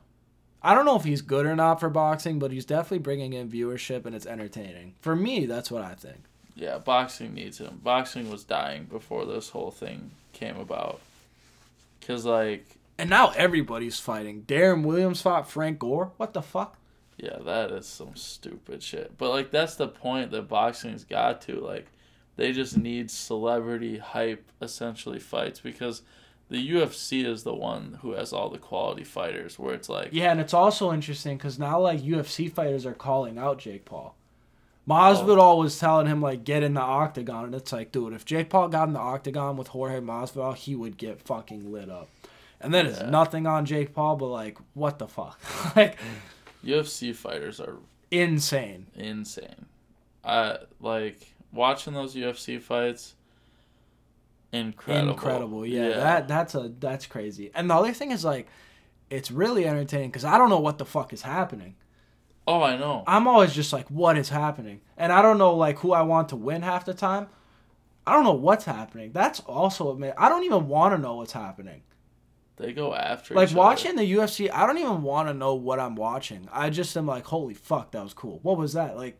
[0.63, 3.49] I don't know if he's good or not for boxing, but he's definitely bringing in
[3.49, 4.93] viewership and it's entertaining.
[5.01, 6.23] For me, that's what I think.
[6.55, 6.77] yeah.
[6.77, 7.81] Boxing needs him.
[7.83, 11.01] Boxing was dying before this whole thing came about.
[12.07, 14.43] Cause like, And now everybody's fighting.
[14.43, 16.11] Deron Williams fought Frank Gore.
[16.17, 16.77] What the fuck?
[17.17, 19.17] yeah, that is some stupid shit.
[19.17, 21.59] But like, that's the point that boxing's got to.
[21.59, 21.87] Like,
[22.35, 26.01] they just need celebrity hype essentially fights because
[26.49, 29.57] the UFC is the one who has all the quality fighters.
[29.57, 33.37] Where it's like, Yeah, and it's also interesting because now like UFC fighters are calling
[33.37, 34.15] out Jake Paul.
[34.87, 38.49] Masvidal was telling him like get in the octagon, and it's like, dude, if Jake
[38.49, 42.09] Paul got in the octagon with Jorge Masvidal, he would get fucking lit up.
[42.59, 45.39] And then it's nothing on Jake Paul, but like, what the fuck,
[45.75, 45.97] like
[46.65, 47.77] UFC fighters are
[48.11, 48.87] insane.
[48.95, 49.65] insane.
[50.23, 53.15] I like watching those UFC fights.
[54.53, 55.11] Incredible.
[55.13, 57.51] Incredible, yeah, That that's a that's crazy.
[57.55, 58.47] And the other thing is like,
[59.09, 61.75] it's really entertaining because I don't know what the fuck is happening.
[62.47, 63.03] oh, I know.
[63.07, 64.81] I'm always just like, what is happening?
[64.97, 67.27] And I don't know like who I want to win half the time.
[68.05, 69.11] I don't know what's happening.
[69.13, 70.13] That's also a man.
[70.17, 71.81] I don't even want to know what's happening.
[72.57, 75.95] They go after Like watching the UFC, I don't even want to know what I'm
[75.95, 76.47] watching.
[76.51, 78.39] I just am like, holy fuck, that was cool.
[78.43, 78.95] What was that?
[78.95, 79.19] Like,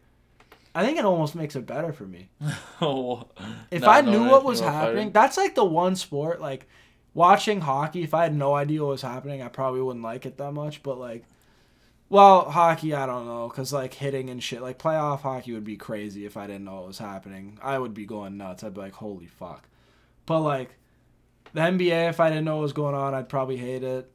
[0.76, 2.30] I think it almost makes it better for me.
[2.82, 3.26] other.
[3.72, 5.12] If I knew what was happening, fighting.
[5.12, 6.68] that's like the one sport like
[7.14, 8.04] watching hockey.
[8.04, 10.82] If I had no idea what was happening, I probably wouldn't like it that much.
[10.84, 11.26] But like,
[12.10, 15.78] well, hockey, I don't know, cause like hitting and shit, like playoff hockey would be
[15.78, 17.60] crazy if I didn't know what was happening.
[17.62, 18.64] I would be going nuts.
[18.64, 19.68] I'd be like, holy fuck.
[20.26, 20.76] But like,
[21.54, 24.12] the NBA, if I didn't know what was going on, I'd probably hate it.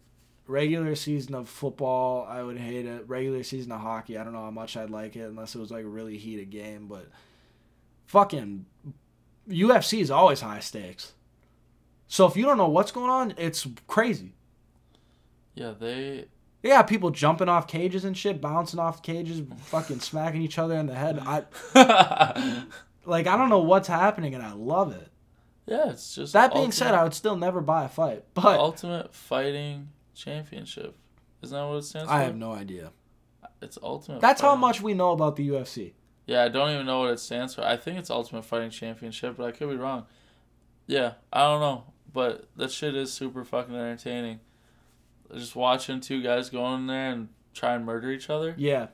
[0.48, 3.06] Regular season of football, I would hate it.
[3.06, 5.70] Regular season of hockey, I don't know how much I'd like it unless it was
[5.70, 6.86] like a really heated game.
[6.88, 7.08] But
[8.06, 8.64] fucking
[9.46, 11.12] UFC is always high stakes.
[12.06, 14.32] So if you don't know what's going on, it's crazy.
[15.54, 16.28] Yeah, they.
[16.62, 20.86] Yeah, people jumping off cages and shit, bouncing off cages, fucking smacking each other in
[20.86, 21.20] the head.
[21.20, 21.44] I
[23.04, 25.08] like I don't know what's happening and I love it.
[25.66, 26.32] Yeah, it's just.
[26.32, 28.24] That being said, I would still never buy a fight.
[28.32, 30.96] But Ultimate Fighting Championship.
[31.42, 32.14] Isn't that what it stands for?
[32.14, 32.92] I have no idea.
[33.62, 34.20] It's Ultimate.
[34.20, 35.92] That's how much we know about the UFC.
[36.26, 37.62] Yeah, I don't even know what it stands for.
[37.62, 40.04] I think it's Ultimate Fighting Championship, but I could be wrong.
[40.86, 44.40] Yeah, I don't know, but that shit is super fucking entertaining.
[45.34, 48.54] Just watching two guys go in there and try and murder each other.
[48.58, 48.88] Yeah.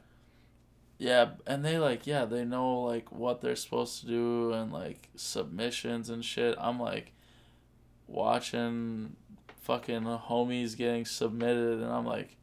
[0.99, 5.09] Yeah, and they like yeah, they know like what they're supposed to do and like
[5.17, 6.55] submissions and shit.
[6.59, 7.13] I'm like
[8.07, 9.17] watching
[9.65, 12.37] fucking homies getting submitted and I'm like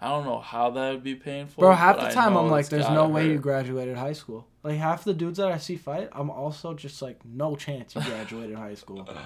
[0.00, 1.62] I don't know how that would be painful.
[1.62, 4.46] Bro, half the time I'm like, there's there's gotta no way you graduated high school.
[4.64, 8.02] Like half the dudes that I see fight, I'm also just like, no chance you
[8.02, 9.08] graduated high school.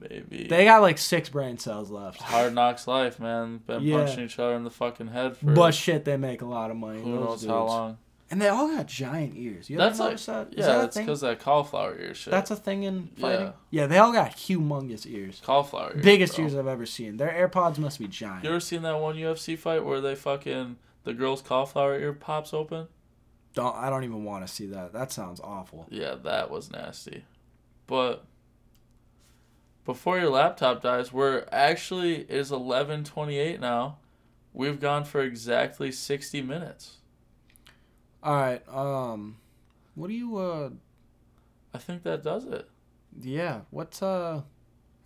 [0.00, 0.46] Maybe.
[0.48, 2.20] They got like six brain cells left.
[2.20, 3.58] Hard knocks life, man.
[3.66, 3.98] Been Yeah.
[4.04, 6.76] punching each other in the fucking head for But shit, they make a lot of
[6.76, 7.00] money.
[7.02, 7.50] who those knows dudes.
[7.52, 7.98] how long.
[8.30, 9.68] And they all got giant ears.
[9.68, 10.54] You That's like, that?
[10.56, 12.30] Yeah, that it's because that cauliflower ear shit.
[12.30, 13.46] That's a thing in fighting.
[13.46, 13.52] Yeah.
[13.70, 15.40] Yeah, they all got humongous ears.
[15.44, 16.04] cauliflower ears.
[16.04, 16.44] Biggest bro.
[16.44, 17.18] ears I've ever seen.
[17.18, 18.44] Their AirPods must be giant.
[18.44, 22.54] You ever seen that one UFC fight where they fucking the girl's cauliflower ear pops
[22.54, 22.88] open?
[23.54, 24.92] Don't I don't even want to see that.
[24.92, 25.86] That sounds awful.
[25.90, 27.24] Yeah, that was nasty.
[27.86, 28.24] But
[29.84, 33.98] before your laptop dies, we're actually it is eleven twenty eight now.
[34.52, 36.96] We've gone for exactly sixty minutes.
[38.24, 38.62] All right.
[38.68, 39.36] Um,
[39.94, 40.70] what do you uh?
[41.74, 42.68] I think that does it.
[43.20, 43.60] Yeah.
[43.70, 44.42] What's uh?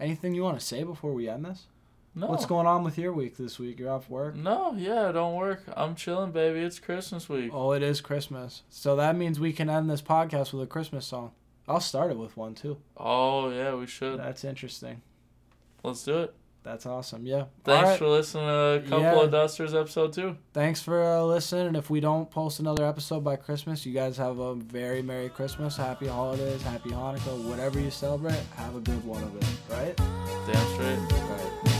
[0.00, 1.66] Anything you want to say before we end this?
[2.14, 2.28] No.
[2.28, 3.78] What's going on with your week this week?
[3.78, 4.34] You're off work.
[4.34, 5.62] No, yeah, don't work.
[5.76, 6.60] I'm chilling, baby.
[6.60, 7.50] It's Christmas week.
[7.52, 8.62] Oh, it is Christmas.
[8.70, 11.32] So that means we can end this podcast with a Christmas song.
[11.68, 12.78] I'll start it with one too.
[12.96, 14.18] Oh yeah, we should.
[14.18, 15.02] That's interesting.
[15.84, 16.34] Let's do it.
[16.68, 17.24] That's awesome.
[17.24, 17.44] Yeah.
[17.64, 17.98] Thanks right.
[17.98, 19.22] for listening to a couple Yeah.
[19.22, 20.36] of Dusters episode two.
[20.52, 21.68] Thanks for uh, listening.
[21.68, 25.30] And if we don't post another episode by Christmas, you guys have a very Merry
[25.30, 28.38] Christmas, Happy Holidays, Happy Hanukkah, whatever you celebrate.
[28.56, 29.96] Have a good one of it, right?
[29.96, 30.98] Damn straight.
[31.30, 31.77] Right.